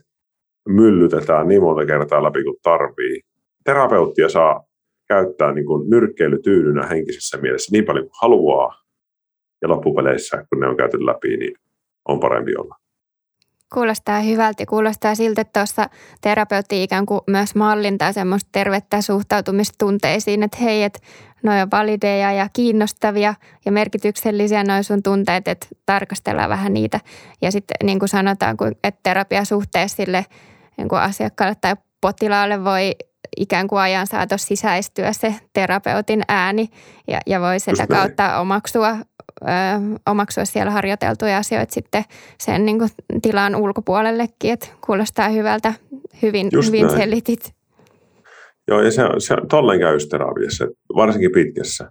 [0.68, 3.20] myllytetään niin monta kertaa läpi kuin tarvii.
[3.64, 4.64] Terapeuttia saa
[5.08, 8.74] käyttää niin kuin nyrkkeilytyynynä henkisessä mielessä niin paljon kuin haluaa.
[9.62, 11.54] Ja loppupeleissä, kun ne on käyty läpi, niin
[12.08, 12.76] on parempi olla.
[13.74, 14.66] Kuulostaa hyvältä.
[14.66, 15.88] Kuulostaa siltä, että tuossa
[16.20, 21.00] terapeutti ikään kuin myös mallintaa semmoista tervettä suhtautumistunteisiin, että hei, että
[21.42, 27.00] noi on valideja ja kiinnostavia ja merkityksellisiä noin sun tunteet, että tarkastellaan vähän niitä.
[27.42, 30.26] Ja sitten niin kuin sanotaan, että terapiasuhteessa sille
[30.76, 32.94] niin kuin asiakkaalle tai potilaalle voi
[33.36, 36.68] ikään kuin ajan saatossa sisäistyä se terapeutin ääni
[37.08, 38.96] ja, ja voi sitä kautta omaksua
[40.06, 42.04] omaksua siellä harjoiteltuja asioita sitten
[42.40, 42.90] sen niin kuin,
[43.22, 45.74] tilan ulkopuolellekin, että kuulostaa hyvältä,
[46.22, 47.54] hyvin, hyvin selitit.
[48.68, 51.90] Joo, ja se, se tolleen käy terapiassa, varsinkin pitkässä.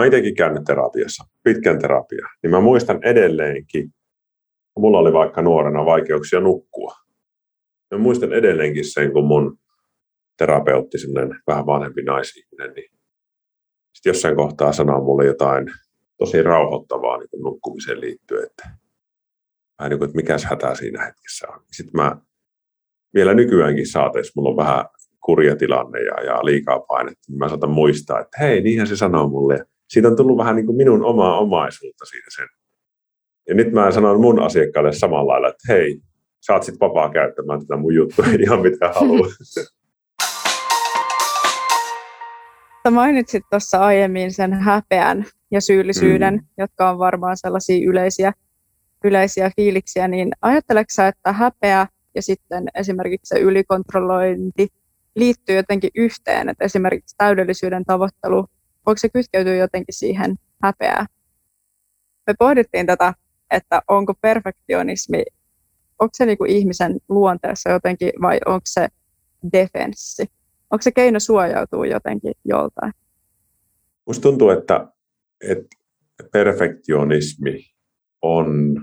[0.00, 3.90] Mä itsekin käynyt terapiassa, pitkän terapia, niin mä muistan edelleenkin,
[4.78, 6.94] mulla oli vaikka nuorena vaikeuksia nukkua.
[7.94, 9.58] Mä muistan edelleenkin sen, kun mun
[10.38, 12.90] terapeutti, semmoinen vähän vanhempi naisihminen, niin
[13.94, 15.66] sitten jossain kohtaa sanoo mulle jotain
[16.18, 18.68] tosi rauhoittavaa niin kuin nukkumiseen liittyen, että,
[19.78, 21.60] vähän niin kuin, että mikäs hätä siinä hetkessä on.
[21.72, 22.16] Sitten mä
[23.14, 24.84] vielä nykyäänkin saateessa, mulla on vähän
[25.24, 29.28] kurja tilanne ja, ja liikaa painetta, niin mä saatan muistaa, että hei, niinhän se sanoo
[29.28, 29.54] mulle.
[29.54, 32.48] Ja siitä on tullut vähän niin kuin minun omaa omaisuutta siinä sen.
[33.48, 36.00] Ja nyt mä sanon mun asiakkaille samalla lailla, että hei,
[36.40, 39.30] saat sitten vapaa käyttämään tätä mun juttua ihan mitä haluat.
[42.82, 46.46] Sä mainitsit tuossa aiemmin sen häpeän ja syyllisyyden, mm.
[46.58, 48.32] jotka on varmaan sellaisia yleisiä,
[49.04, 54.68] yleisiä fiiliksiä, niin ajatteleksä, sä, että häpeä ja sitten esimerkiksi se ylikontrollointi
[55.16, 58.46] liittyy jotenkin yhteen, että esimerkiksi täydellisyyden tavoittelu,
[58.86, 61.06] voiko se kytkeytyä jotenkin siihen häpeään?
[62.26, 63.14] Me pohdittiin tätä,
[63.50, 65.22] että onko perfektionismi,
[65.98, 68.88] onko se niin kuin ihmisen luonteessa jotenkin vai onko se
[69.52, 70.26] defenssi?
[70.70, 72.92] Onko se keino suojautua jotenkin joltain?
[74.06, 74.86] Minusta tuntuu, että,
[75.40, 75.76] että
[76.32, 77.64] perfektionismi
[78.22, 78.80] on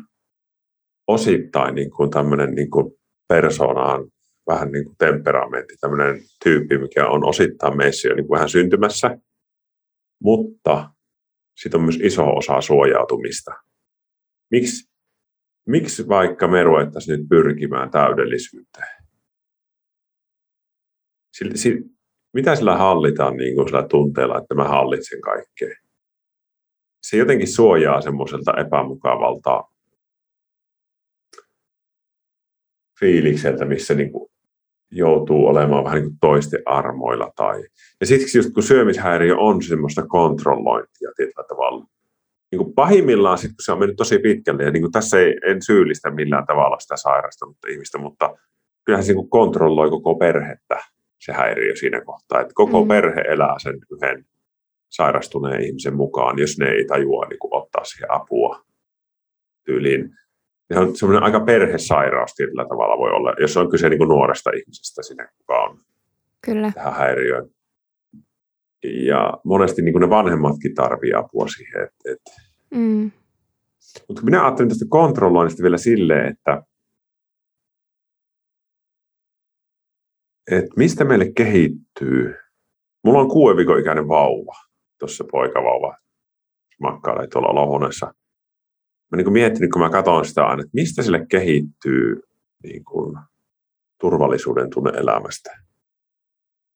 [1.08, 2.94] osittain niin kuin tämmöinen niin kuin
[3.28, 4.12] persoonaan
[4.48, 9.18] vähän niin kuin temperamentti, tämmöinen tyyppi, mikä on osittain meissä jo niin kuin vähän syntymässä,
[10.24, 10.90] mutta
[11.56, 13.52] sitten on myös iso osa suojautumista.
[14.52, 14.92] Miksi,
[15.68, 19.04] miksi vaikka me ruvettaisiin nyt pyrkimään täydellisyyteen?
[21.38, 21.82] Sillä, sillä,
[22.34, 25.85] mitä sillä hallitaan niin kuin sillä tunteella, että mä hallitsen kaikkea?
[27.10, 29.64] Se jotenkin suojaa semmoiselta epämukavalta
[33.00, 34.32] fiilikseltä, missä niin kuin
[34.92, 37.32] joutuu olemaan vähän niin kuin toisten armoilla.
[37.36, 37.64] Tai...
[38.00, 41.86] Ja siksi just kun syömishäiriö on semmoista kontrollointia tietyllä tavalla,
[42.52, 45.36] niin kuin pahimmillaan sitten, kun se on mennyt tosi pitkälle, ja niin kuin tässä ei,
[45.46, 48.36] en syyllistä millään tavalla sitä sairastunutta ihmistä, mutta
[48.86, 50.80] kyllähän se niin kuin kontrolloi koko perhettä
[51.20, 52.88] se häiriö siinä kohtaa, että koko mm.
[52.88, 54.26] perhe elää sen yhden
[54.90, 58.66] sairastuneen ihmisen mukaan, jos ne ei tajua niin kuin ottaa siihen apua
[59.66, 60.10] tyyliin.
[60.74, 64.50] Se on semmoinen aika perhesairaus tietyllä tavalla voi olla, jos on kyse niin kuin nuoresta
[64.50, 65.80] ihmisestä sinne, kuka on
[66.46, 66.72] Kyllä.
[66.72, 67.50] tähän häiriöön.
[68.84, 71.84] Ja monesti niin kuin ne vanhemmatkin tarvitsevat apua siihen.
[71.84, 72.32] Että, että.
[72.76, 73.12] Mm.
[74.08, 76.64] Mutta minä ajattelin tästä kontrolloinnista vielä silleen, että,
[80.52, 82.36] että mistä meille kehittyy.
[83.04, 84.56] Mulla on kuuden viikon ikäinen vauva,
[85.06, 85.98] tuossa poikavauva,
[86.82, 88.06] makkailee tuolla olohuoneessa.
[89.12, 92.22] Mä niin miettinyt, kun mä katson sitä aina, että mistä sille kehittyy
[92.64, 93.18] niin kuin,
[94.02, 95.52] turvallisuuden tunne elämästä.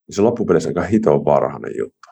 [0.08, 2.10] Niin se loppupeleissä aika hito varhainen juttu.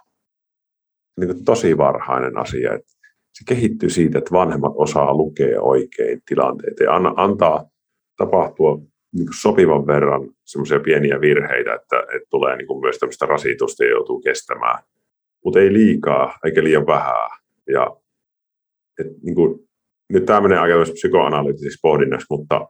[1.19, 2.73] Niin kuin tosi varhainen asia.
[2.73, 2.93] Että
[3.33, 7.69] se kehittyy siitä, että vanhemmat osaa lukea oikein tilanteita ja antaa
[8.17, 8.79] tapahtua
[9.13, 13.89] niin sopivan verran semmoisia pieniä virheitä, että, että tulee niin kuin myös tämmöistä rasitusta ja
[13.89, 14.83] joutuu kestämään.
[15.45, 17.29] Mutta ei liikaa eikä liian vähää.
[17.67, 17.97] Ja,
[18.99, 19.59] et, niin kuin,
[20.09, 22.67] nyt tämä menee aika psykoanalyyttiseksi pohdinnaksi, mutta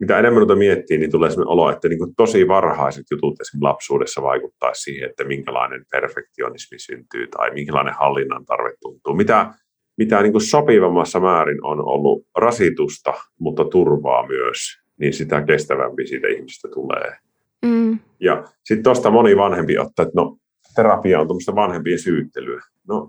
[0.00, 3.64] mitä enemmän noita miettii, niin tulee sellainen olo, että niin kuin tosi varhaiset jutut esimerkiksi
[3.64, 9.14] lapsuudessa vaikuttaa siihen, että minkälainen perfektionismi syntyy tai minkälainen hallinnan tarve tuntuu.
[9.14, 9.54] Mitä,
[9.98, 14.58] mitä niin kuin sopivammassa määrin on ollut rasitusta, mutta turvaa myös,
[15.00, 17.16] niin sitä kestävämpi siitä ihmistä tulee.
[17.64, 17.98] Mm.
[18.20, 20.36] Ja sitten tuosta moni vanhempi ottaa, että no
[20.74, 22.60] terapia on tuommoista vanhempien syyttelyä.
[22.88, 23.08] No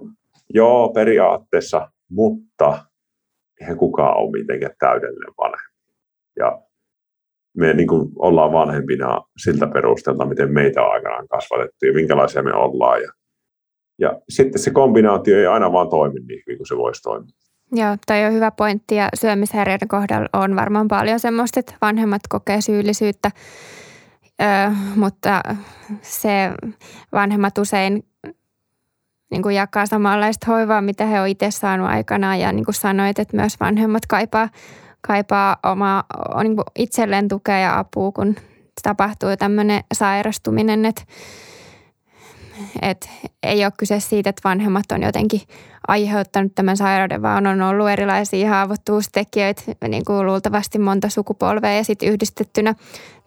[0.54, 2.86] joo, periaatteessa, mutta
[3.62, 5.72] eihän kukaan ole mitenkään täydellinen vanhempi.
[6.40, 6.62] Ja
[7.58, 12.54] me niin kuin ollaan vanhempina siltä perusteelta, miten meitä on aikanaan kasvatettu ja minkälaisia me
[12.54, 13.02] ollaan.
[13.02, 13.12] Ja,
[14.00, 17.36] ja sitten se kombinaatio ei aina vaan toimi niin hyvin kuin se voisi toimia.
[17.72, 22.62] Joo, toi on hyvä pointti ja syömishäiriöiden kohdalla on varmaan paljon semmoista, että vanhemmat kokee
[22.62, 23.32] syyllisyyttä,
[24.42, 25.42] öö, mutta
[26.02, 26.52] se
[27.12, 28.06] vanhemmat usein
[29.32, 32.40] niin kuin jakaa samanlaista hoivaa, mitä he ovat itse saaneet aikanaan.
[32.40, 34.50] Ja niin kuin sanoit, että myös vanhemmat kaipaa
[35.08, 36.04] kaipaa omaa
[36.44, 38.36] niin itselleen tukea ja apua, kun
[38.84, 41.02] tapahtuu tämmöinen sairastuminen, että
[42.82, 43.10] et
[43.44, 45.42] ei ole kyse siitä, että vanhemmat on jotenkin
[45.88, 52.10] aiheuttanut tämän sairauden, vaan on ollut erilaisia haavoittuvuustekijöitä, niin kuin luultavasti monta sukupolvea ja sitten
[52.10, 52.76] yhdistettynä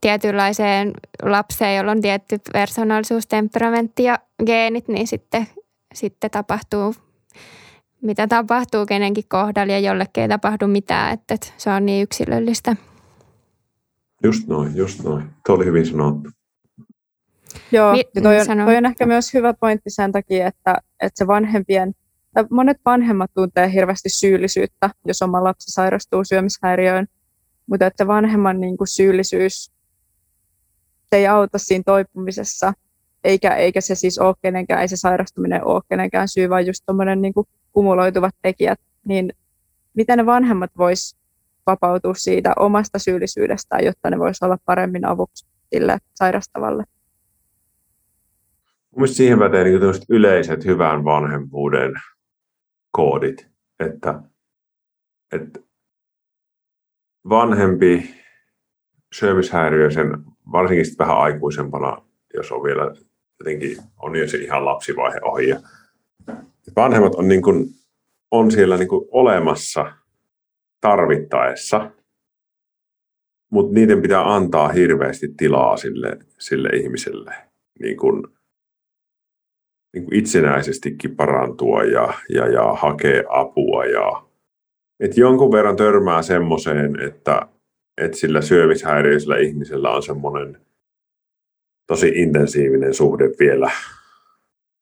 [0.01, 5.47] tietynlaiseen lapseen, jolla on tietty persoonallisuus, temperamentti ja geenit, niin sitten,
[5.95, 6.95] sitten tapahtuu
[8.05, 12.77] mitä tapahtuu kenenkin kohdalla ja jollekin ei tapahdu mitään, että, se on niin yksilöllistä.
[14.23, 15.31] Just noin, just noin.
[15.47, 16.31] Tuo oli hyvin sanottu.
[17.73, 21.19] Joo, Mi- ja toi, on, toi on ehkä myös hyvä pointti sen takia, että, että
[21.19, 21.93] se vanhempien,
[22.35, 27.07] tai monet vanhemmat tuntee hirveästi syyllisyyttä, jos oma lapsi sairastuu syömishäiriöön,
[27.67, 29.73] mutta että vanhemman niin kuin syyllisyys
[31.11, 32.73] se ei auta siinä toipumisessa,
[33.25, 37.23] eikä, eikä se siis ole kenenkään, ei se sairastuminen ole kenenkään syy, vaan just tuommoinen
[37.23, 37.35] niin
[37.73, 39.33] kumuloituvat tekijät, niin
[39.95, 41.17] miten ne vanhemmat vois
[41.67, 46.85] vapautua siitä omasta syyllisyydestään, jotta ne vois olla paremmin avuksi sille sairastavalle?
[48.97, 51.93] Mielestäni siihen pätee niin yleiset hyvän vanhemmuuden
[52.91, 53.49] koodit,
[53.81, 54.23] että,
[55.33, 55.61] että
[57.29, 58.15] vanhempi
[59.15, 62.03] syömishäiriöisen, varsinkin vähän aikuisempana,
[62.35, 62.95] jos on vielä
[63.39, 65.61] jotenkin on jo se ihan lapsivaihe ohi ja
[66.77, 67.67] vanhemmat on, niin kuin,
[68.31, 69.93] on siellä niin kuin olemassa
[70.81, 71.91] tarvittaessa,
[73.51, 77.35] mutta niiden pitää antaa hirveästi tilaa sille, sille ihmiselle
[77.81, 78.23] niin kuin,
[79.95, 83.85] niin kuin itsenäisestikin parantua ja, ja, ja hakea apua.
[83.85, 84.23] Ja,
[85.01, 87.49] et jonkun verran törmää semmoiseen, että,
[88.01, 90.59] että sillä syömishäiriöisellä ihmisellä on semmoinen
[91.87, 93.71] tosi intensiivinen suhde vielä,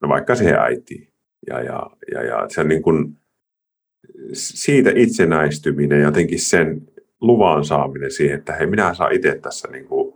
[0.03, 1.09] no vaikka siihen äitiin
[1.47, 3.17] ja, ja, ja, ja se niin kuin
[4.33, 6.83] siitä itsenäistyminen ja jotenkin sen
[7.21, 10.15] luvan saaminen siihen, että hei, minä saan itse tässä niin kuin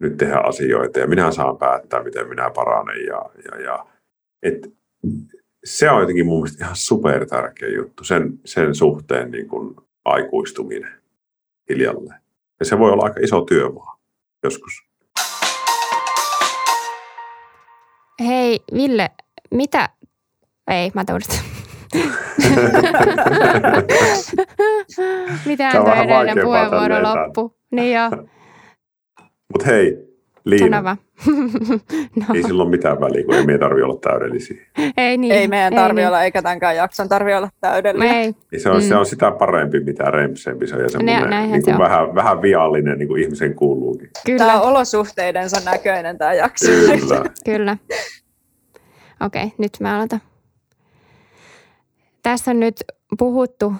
[0.00, 3.06] nyt tehdä asioita ja minä saan päättää, miten minä paranen.
[3.06, 3.86] Ja, ja, ja,
[4.42, 4.72] et
[5.64, 10.92] se on jotenkin mun mielestä ihan super tärkeä juttu, sen, sen suhteen niin kuin aikuistuminen
[11.68, 12.20] hiljalleen.
[12.60, 13.98] Ja se voi olla aika iso työmaa
[14.42, 14.72] joskus.
[18.26, 19.10] Hei Ville,
[19.50, 19.88] mitä
[20.70, 21.38] ei, mä tuudistan.
[25.46, 27.56] Mitä tuo edellinen puheenvuoro loppu?
[27.70, 28.10] Niin joo.
[29.52, 30.12] Mut hei,
[30.44, 30.96] Liina.
[32.16, 32.34] No.
[32.34, 34.56] Ei sillä ole mitään väliä, kun ei meidän tarvitse olla täydellisiä.
[34.96, 35.32] Ei, niin.
[35.32, 36.06] Ei meidän tarvi niin.
[36.08, 38.14] olla, eikä tämänkaan jakson tarvi olla täydellinen.
[38.16, 38.34] Ei.
[38.50, 38.88] Niin se, on, Mm.
[38.88, 41.80] se on sitä parempi, mitä rempsempi se on ja semmoinen näinhän niin se kuin on.
[41.80, 44.10] vähän, vähän viallinen, niin kuin ihmisen kuuluukin.
[44.26, 44.38] Kyllä.
[44.38, 46.66] Tämä on olosuhteidensa näköinen tämä jakso.
[46.66, 47.24] Kyllä.
[47.44, 47.76] Kyllä.
[49.20, 50.20] Okei, nyt mä aloitan.
[52.22, 52.84] Tässä on nyt
[53.18, 53.72] puhuttu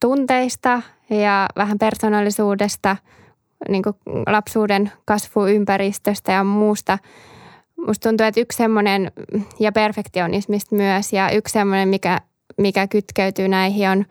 [0.00, 2.96] tunteista ja vähän persoonallisuudesta,
[3.68, 3.82] niin
[4.26, 6.98] lapsuuden kasvuympäristöstä ja muusta.
[7.86, 9.12] Musta tuntuu, että yksi semmoinen,
[9.60, 12.20] ja perfektionismista myös, ja yksi semmoinen, mikä,
[12.58, 14.04] mikä kytkeytyy näihin on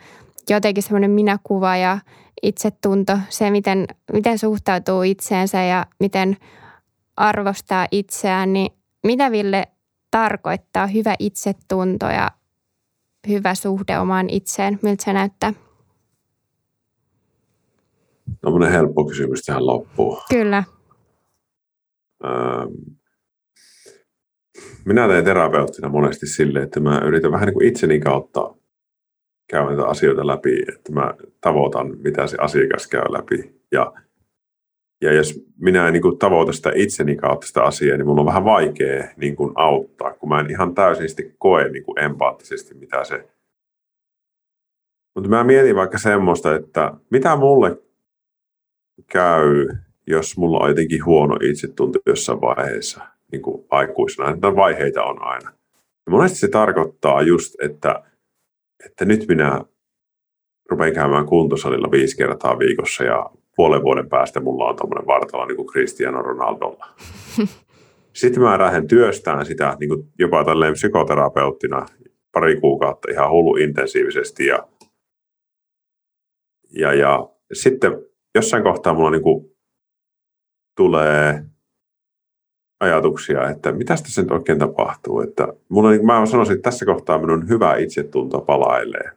[0.49, 1.99] jotenkin semmoinen minäkuva ja
[2.43, 6.37] itsetunto, se miten, miten suhtautuu itseensä ja miten
[7.17, 8.71] arvostaa itseään, niin
[9.03, 9.67] mitä Ville
[10.11, 12.31] tarkoittaa hyvä itsetunto ja
[13.27, 14.79] hyvä suhde omaan itseen?
[14.81, 15.66] Miltä se näyttää?
[18.41, 20.17] Tämmöinen helppo kysymys tähän loppuun.
[20.29, 20.63] Kyllä.
[22.25, 22.97] Ähm,
[24.85, 28.53] Minä teen terapeuttina monesti silleen, että mä yritän vähän niin kuin itseni kautta
[29.49, 33.61] käydä näitä asioita läpi, että mä tavoitan, mitä se asiakas käy läpi.
[33.71, 33.93] Ja,
[35.01, 38.27] ja jos minä en niin kuin tavoita sitä itseni kautta sitä asiaa, niin mulla on
[38.27, 43.03] vähän vaikea niin kuin auttaa, kun mä en ihan täysin koe niin kuin empaattisesti, mitä
[43.03, 43.29] se...
[45.15, 47.77] Mutta mä mietin vaikka semmoista, että mitä mulle
[49.11, 49.67] käy,
[50.07, 54.29] jos mulla on jotenkin huono itsetunto jossain vaiheessa niin kuin aikuisena.
[54.29, 55.51] Näitä vaiheita on aina.
[56.05, 58.03] Ja monesti se tarkoittaa just, että,
[58.85, 59.61] että nyt minä
[60.69, 65.55] rupean käymään kuntosalilla viisi kertaa viikossa ja puolen vuoden päästä mulla on tuommoinen vartalo niin
[65.55, 66.87] kuin Cristiano Ronaldolla.
[68.13, 71.85] Sitten mä lähden työstään sitä niin kuin jopa tälleen psykoterapeuttina
[72.31, 74.67] pari kuukautta ihan hullu intensiivisesti ja,
[76.71, 79.57] ja, ja sitten jossain kohtaa mulla niin kuin
[80.77, 81.43] tulee
[82.79, 85.21] ajatuksia, että mitä tässä nyt oikein tapahtuu.
[85.21, 89.11] Että mulla, niin mä sanoisin, että tässä kohtaa minun hyvä itsetunto palailee.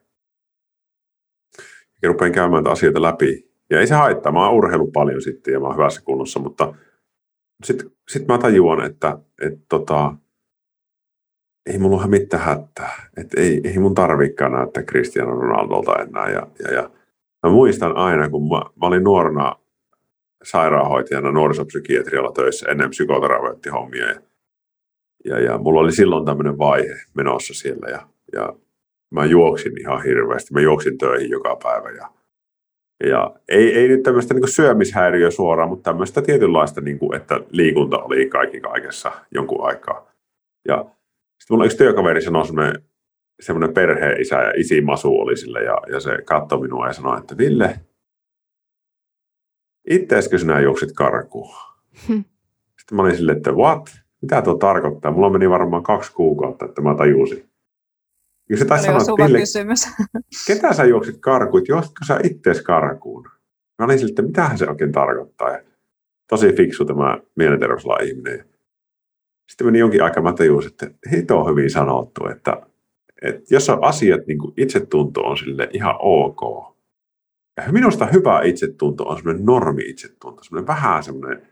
[2.02, 3.50] Ja rupean käymään asioita läpi.
[3.70, 6.74] Ja ei se haittaa, mä oon paljon sitten ja mä oon hyvässä kunnossa, mutta
[7.64, 10.14] sitten sit mä tajuan, että et tota,
[11.66, 13.10] ei mulla ole mitään hätää.
[13.16, 16.30] Että ei, ei mun tarvikaan näyttää Cristiano Ronaldolta enää.
[16.30, 16.90] Ja, ja, ja
[17.46, 19.56] mä muistan aina, kun mä, mä olin nuorena
[20.44, 24.06] sairaanhoitajana nuorisopsykiatrialla töissä ennen psykoterapeuttihommia.
[24.08, 24.20] Ja,
[25.24, 28.52] ja, ja mulla oli silloin tämmöinen vaihe menossa siellä ja, ja
[29.10, 30.54] mä juoksin ihan hirveästi.
[30.54, 32.10] Mä juoksin töihin joka päivä ja,
[33.04, 37.98] ja ei, ei nyt tämmöistä niin syömishäiriöä suoraan, mutta tämmöistä tietynlaista, niin kuin, että liikunta
[37.98, 40.10] oli kaikki kaikessa jonkun aikaa.
[40.68, 42.84] Ja sitten mulla yksi työkaveri sanoi semmoinen,
[43.40, 47.38] semmoinen perheisä ja isi Masu oli sille ja, ja se katsoi minua ja sanoi, että
[47.38, 47.80] Ville,
[49.90, 51.54] itteeskö sinä juoksit karkuun?
[52.08, 52.24] Hmm.
[52.78, 53.90] Sitten mä olin silleen, että what?
[54.22, 55.12] Mitä tuo tarkoittaa?
[55.12, 57.50] Mulla meni varmaan kaksi kuukautta, että mä tajusin.
[58.50, 59.88] Ja se taisi sanoa, että Ville, kysymys.
[60.46, 61.62] ketä sä juoksit karkuun?
[61.68, 63.24] Juoksitko sä ittees karkuun?
[63.78, 65.50] Mä olin silleen, että mitähän se oikein tarkoittaa.
[65.50, 65.62] Ja
[66.28, 68.44] tosi fiksu tämä mielenterveyslain ihminen.
[69.48, 72.66] Sitten meni jonkin aikaa, mä tajusin, että hito on hyvin sanottu, että,
[73.22, 76.70] että jos on asiat, niin kuin itsetunto on sille ihan ok.
[77.56, 81.42] Ja minusta hyvä itsetunto on semmoinen normi itsetunto, semmoinen vähän semmoinen,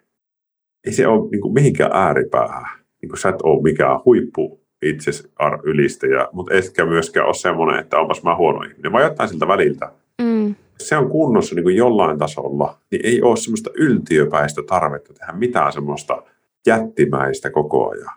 [0.87, 2.65] ei se ole niin kuin mihinkään ääripäähän.
[3.03, 5.29] Niin kuin sä et ole mikään huippu itses
[5.63, 9.93] ylistäjä, mutta etkä myöskään ole semmoinen, että onpas mä huono ihminen, vaan jotain siltä väliltä.
[10.23, 10.55] Mm.
[10.79, 15.73] Se on kunnossa niin kuin jollain tasolla, niin ei ole semmoista yltiöpäistä tarvetta tehdä mitään
[15.73, 16.23] semmoista
[16.67, 18.15] jättimäistä koko ajan.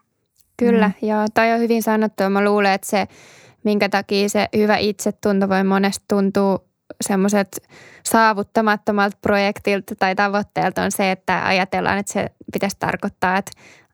[0.57, 1.07] Kyllä, Mm.
[1.07, 1.25] joo.
[1.33, 2.23] Toi on hyvin sanottu.
[2.29, 3.07] Mä luulen, että se,
[3.63, 6.60] minkä takia se hyvä itsetunto voi monesti tuntua
[7.02, 7.63] semmoiset
[8.04, 13.52] saavuttamattomalta projektilta tai tavoitteelta on se, että ajatellaan, että se pitäisi tarkoittaa, että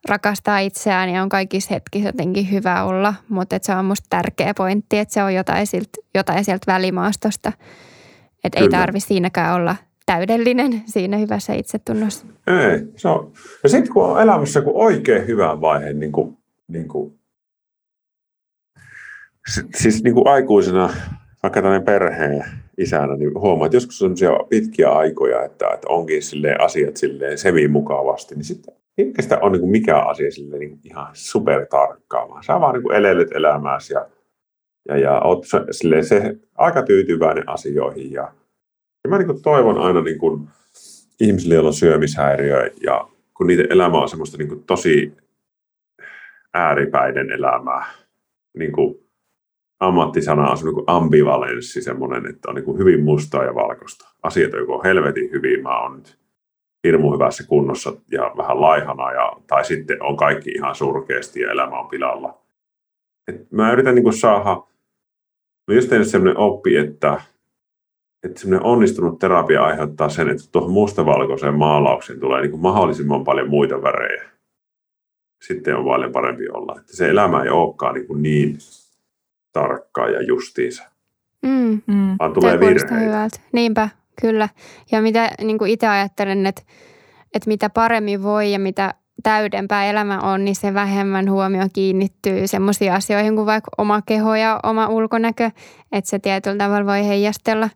[0.10, 4.54] rakastaa itseään ja on kaikissa hetkissä jotenkin hyvä olla, mutta että se on musta tärkeä
[4.54, 7.52] pointti, että se on jotain sieltä, jotain sieltä välimaastosta.
[8.44, 9.76] Että ei tarvi siinäkään olla
[10.06, 12.26] täydellinen siinä hyvässä itsetunnossa.
[12.48, 13.32] Ei, se on.
[13.64, 16.38] Ja sitten kun on elämässä kun oikein hyvä vaihe, niin kuin,
[16.68, 17.17] niin kuin,
[19.76, 20.90] siis niin kuin aikuisena,
[21.44, 22.46] vaikka tämmöinen perheen
[22.78, 24.16] isänä, niin huomaa, että joskus on
[24.50, 29.70] pitkiä aikoja, että, että onkin silleen asiat silleen semi-mukavasti, niin sitten eikä sitä ole niin
[29.70, 34.08] mikään asia silleen niin ihan supertarkkaa, vaan sä vaan niin elelet elämääsi ja,
[34.88, 38.32] ja, ja oot silleen se aika tyytyväinen asioihin ja,
[39.04, 40.48] ja mä niin kuin toivon aina niin kuin
[41.20, 45.14] ihmisille, joilla on syömishäiriö ja kun niiden elämä on semmoista niin kuin tosi
[46.54, 47.86] ääripäiden elämää,
[48.58, 49.07] niin kuin
[49.80, 54.10] ammattisana on semmoinen kuin ambivalenssi, semmoinen, että on niin hyvin mustaa ja valkoista.
[54.24, 56.18] Asiat on joko helvetin hyvin, mä oon nyt
[56.88, 61.80] hirmu hyvässä kunnossa ja vähän laihana, ja, tai sitten on kaikki ihan surkeasti ja elämä
[61.80, 62.42] on pilalla.
[63.28, 64.64] Et mä yritän niin saada,
[65.68, 67.22] mä just tehnyt sellainen oppi, että,
[68.24, 73.82] että semmoinen onnistunut terapia aiheuttaa sen, että tuohon mustavalkoiseen maalaukseen tulee niin mahdollisimman paljon muita
[73.82, 74.24] värejä.
[75.42, 76.76] Sitten on paljon parempi olla.
[76.80, 78.58] Että se elämä ei olekaan niin, niin
[79.54, 80.84] tarkkaa ja justiinsa.
[81.42, 81.82] Mm.
[81.88, 82.16] Mm.
[82.20, 83.30] Vaan tulee virheitä.
[83.52, 83.90] Niinpä,
[84.22, 84.50] kyllä.
[84.92, 86.62] Ja mitä niin kuin itse ajattelen, että,
[87.34, 88.94] että mitä paremmin voi ja mitä
[89.24, 94.60] täydempää elämä on, niin se vähemmän huomio kiinnittyy semmoisiin asioihin kuin vaikka oma keho ja
[94.64, 95.52] oma ulkonäkö,
[95.92, 97.70] että se tietyllä tavalla voi heijastella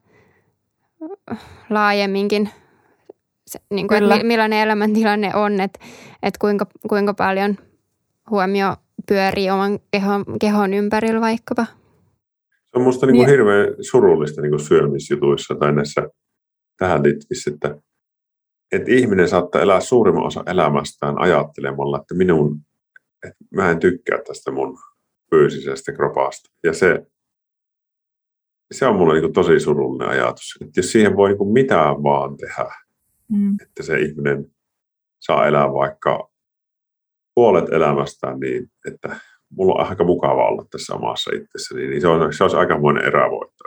[1.69, 2.49] laajemminkin,
[3.47, 5.79] se, niin kuin, että millainen elämäntilanne on, että,
[6.23, 7.57] että kuinka, kuinka paljon
[8.29, 8.75] huomio
[9.07, 11.65] pyörii oman kehon, kehon ympärillä vaikkapa.
[11.65, 13.29] Se on minusta niin niin.
[13.29, 16.09] hirveän surullista niin kuin syömisjutuissa tai näissä
[16.77, 17.77] tähän liittyvissä, että,
[18.71, 22.59] että ihminen saattaa elää suurimman osa elämästään ajattelemalla, että minun,
[23.27, 24.77] että mä en tykkää tästä mun
[25.29, 26.49] fyysisestä kropasta.
[26.63, 27.05] Ja se,
[28.71, 30.57] se on mulle niin tosi surullinen ajatus.
[30.61, 32.75] Että jos siihen voi niin mitään vaan tehdä,
[33.29, 33.57] mm.
[33.61, 34.45] että se ihminen
[35.19, 36.30] saa elää vaikka
[37.35, 39.15] puolet elämästään niin, että
[39.49, 43.63] mulla on aika mukava olla tässä omassa itsessäni, niin se, on, se olisi aikamoinen erävoitto.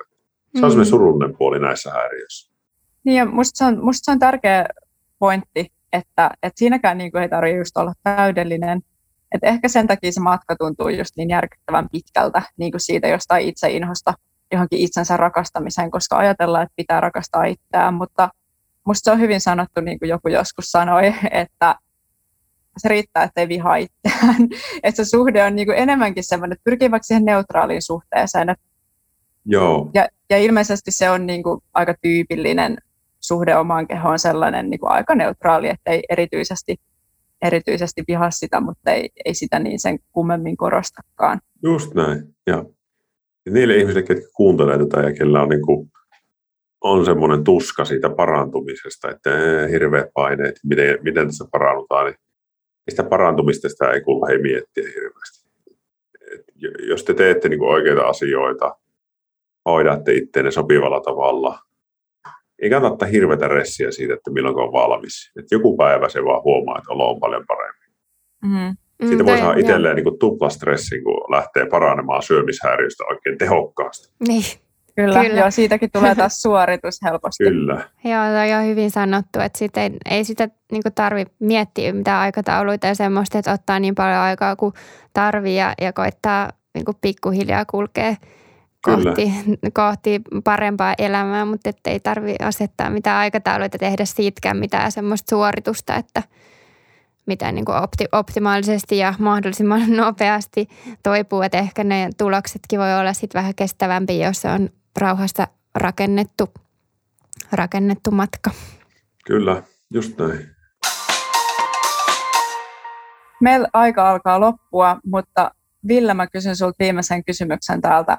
[0.61, 0.85] Se on mm.
[0.85, 2.55] surullinen puoli näissä häiriöissä.
[3.05, 4.67] Niin ja musta se on, musta se on tärkeä
[5.19, 8.81] pointti, että, että siinäkään niin kuin ei tarvitse just olla täydellinen.
[9.35, 13.49] Et ehkä sen takia se matka tuntuu just niin järkyttävän pitkältä niin kuin siitä jostain
[13.49, 14.15] itse inhosta
[14.53, 18.29] johonkin itsensä rakastamiseen, koska ajatellaan, että pitää rakastaa itseään, mutta
[18.87, 21.75] musta se on hyvin sanottu, niin kuin joku joskus sanoi, että
[22.79, 24.49] se riittää, että ei vihaa itseään.
[24.83, 28.55] että se suhde on niin kuin enemmänkin sellainen, että pyrkii vaikka siihen neutraaliin suhteeseen.
[29.47, 29.91] Joo.
[29.95, 32.79] Ja, ja ilmeisesti se on niin kuin aika tyypillinen
[33.21, 36.77] suhde omaan kehoon sellainen niin kuin aika neutraali, että ei erityisesti,
[37.43, 41.41] erityisesti vihaa sitä, mutta ei, ei sitä niin sen kummemmin korostakaan.
[41.63, 42.65] Just näin, ja
[43.51, 45.91] niille ihmisille, ketkä kuuntelee tätä ja kellä on, niin kuin,
[46.81, 49.31] on semmoinen tuska siitä parantumisesta, että
[49.71, 52.17] hirveät paineet, miten, miten tässä parannutaan, niin
[52.89, 55.51] sitä parantumista sitä ei kuulu hei miettiä hirveästi.
[56.35, 56.45] Et
[56.89, 58.77] jos te teette niin oikeita asioita,
[59.65, 61.59] hoidatte itteenne sopivalla tavalla,
[62.63, 65.33] ei kannata hirveätä ressiä siitä, että milloin on valmis.
[65.39, 67.85] Et joku päivä se vaan huomaa, että olo on paljon parempi.
[68.45, 68.77] Mm-hmm.
[69.09, 74.13] Siitä voi saada itselleen niin tuplastressin, kun lähtee paranemaan syömishäiriöstä oikein tehokkaasti.
[74.29, 74.45] Niin.
[74.97, 75.41] Kyllä, Kyllä.
[75.41, 77.45] Joo, siitäkin tulee taas suoritus helposti.
[77.45, 77.75] Kyllä.
[78.05, 82.87] Joo, toi on hyvin sanottu, että sit ei, ei sitä niin tarvitse miettiä mitään aikatauluita
[82.87, 84.73] ja semmoista, että ottaa niin paljon aikaa kuin
[85.13, 88.15] tarvii ja, ja koittaa niin pikkuhiljaa kulkea
[88.85, 89.33] kohti,
[89.81, 96.23] kohti parempaa elämää, mutta ei tarvitse asettaa mitään aikatauluita tehdä siitäkään mitään semmoista suoritusta, että
[97.27, 100.69] miten niin kuin opti, optimaalisesti ja mahdollisimman nopeasti
[101.03, 101.43] toipuu.
[101.43, 104.69] Että ehkä ne tuloksetkin voi olla sitten vähän kestävämpi, jos se on
[105.01, 106.47] rauhassa rakennettu,
[107.53, 108.51] rakennettu matka.
[109.27, 109.63] Kyllä,
[109.95, 110.55] just näin.
[113.41, 115.51] Meillä aika alkaa loppua, mutta
[115.89, 118.17] Ville, mä kysyn sinulta viimeisen kysymyksen täältä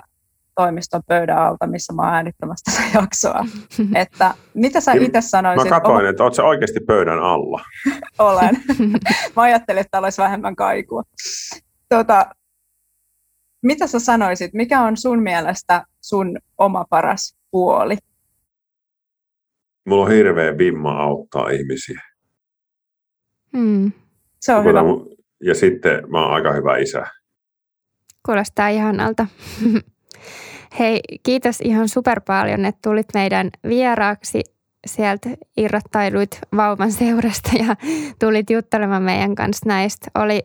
[0.55, 3.45] toimiston pöydän alta, missä mä oon äänittämässä tätä jaksoa.
[4.03, 5.69] Että mitä sä itse sanoisit?
[5.69, 7.61] Mä katsoin, että oot oikeasti pöydän alla.
[8.19, 8.63] Olen.
[9.35, 11.03] mä ajattelin, että olisi vähemmän kaikua.
[11.89, 12.25] Tota,
[13.65, 17.97] mitä sä sanoisit, mikä on sun mielestä sun oma paras puoli?
[19.85, 22.01] Mulla on hirveä vimma auttaa ihmisiä.
[23.57, 23.91] Hmm.
[24.41, 24.81] Se on hyvä.
[25.43, 27.05] Ja sitten mä oon aika hyvä isä.
[28.25, 29.27] Kuulostaa ihanalta.
[30.79, 34.41] Hei, kiitos ihan super paljon, että tulit meidän vieraaksi
[34.85, 37.75] sieltä irrottailuit vauvan seurasta ja
[38.21, 40.11] tulit juttelemaan meidän kanssa näistä.
[40.15, 40.41] Oli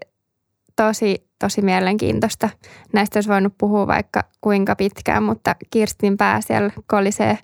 [0.77, 2.49] tosi, tosi mielenkiintoista.
[2.93, 7.39] Näistä olisi voinut puhua vaikka kuinka pitkään, mutta Kirstin pää siellä kolisee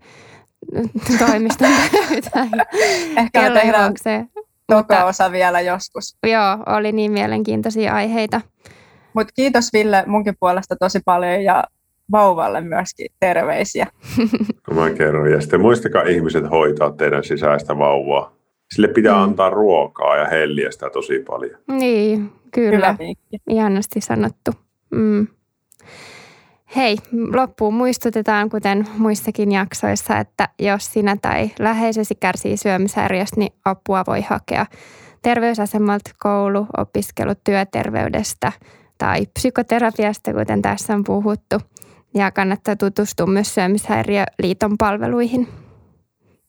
[1.26, 2.50] toimiston pöytään.
[3.16, 3.94] Ehkä me tehdään
[4.66, 6.16] toka osa vielä joskus.
[6.26, 8.40] Joo, oli niin mielenkiintoisia aiheita.
[9.14, 11.64] Mutta kiitos Ville munkin puolesta tosi paljon ja
[12.12, 13.86] vauvalle myöskin terveisiä.
[14.70, 15.32] No mä kerron.
[15.32, 18.35] Ja sitten muistakaa ihmiset hoitaa teidän sisäistä vauvaa.
[18.74, 19.22] Sille pitää mm.
[19.22, 21.58] antaa ruokaa ja helliä sitä tosi paljon.
[21.68, 22.92] Niin, kyllä.
[22.92, 22.96] Hyvä
[23.50, 24.50] Ihanasti sanottu.
[24.90, 25.26] Mm.
[26.76, 26.96] Hei,
[27.34, 34.20] loppuun muistutetaan, kuten muissakin jaksoissa, että jos sinä tai läheisesi kärsii syömishäiriöstä, niin apua voi
[34.20, 34.66] hakea
[35.22, 38.52] terveysasemalta, koulu, opiskelu, työterveydestä
[38.98, 41.56] tai psykoterapiasta, kuten tässä on puhuttu–
[42.16, 45.48] ja kannattaa tutustua myös Syömishäiriöliiton palveluihin.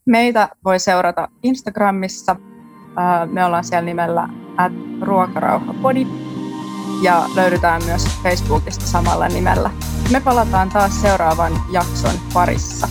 [0.07, 2.35] Meitä voi seurata Instagramissa
[3.31, 6.07] Me ollaan siellä nimellä at ruokarauhapodi
[7.03, 9.69] ja löydetään myös Facebookista samalla nimellä.
[10.11, 12.87] Me palataan taas seuraavan jakson parissa.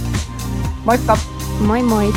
[0.84, 1.16] Moikka!
[1.60, 2.12] Moi moi!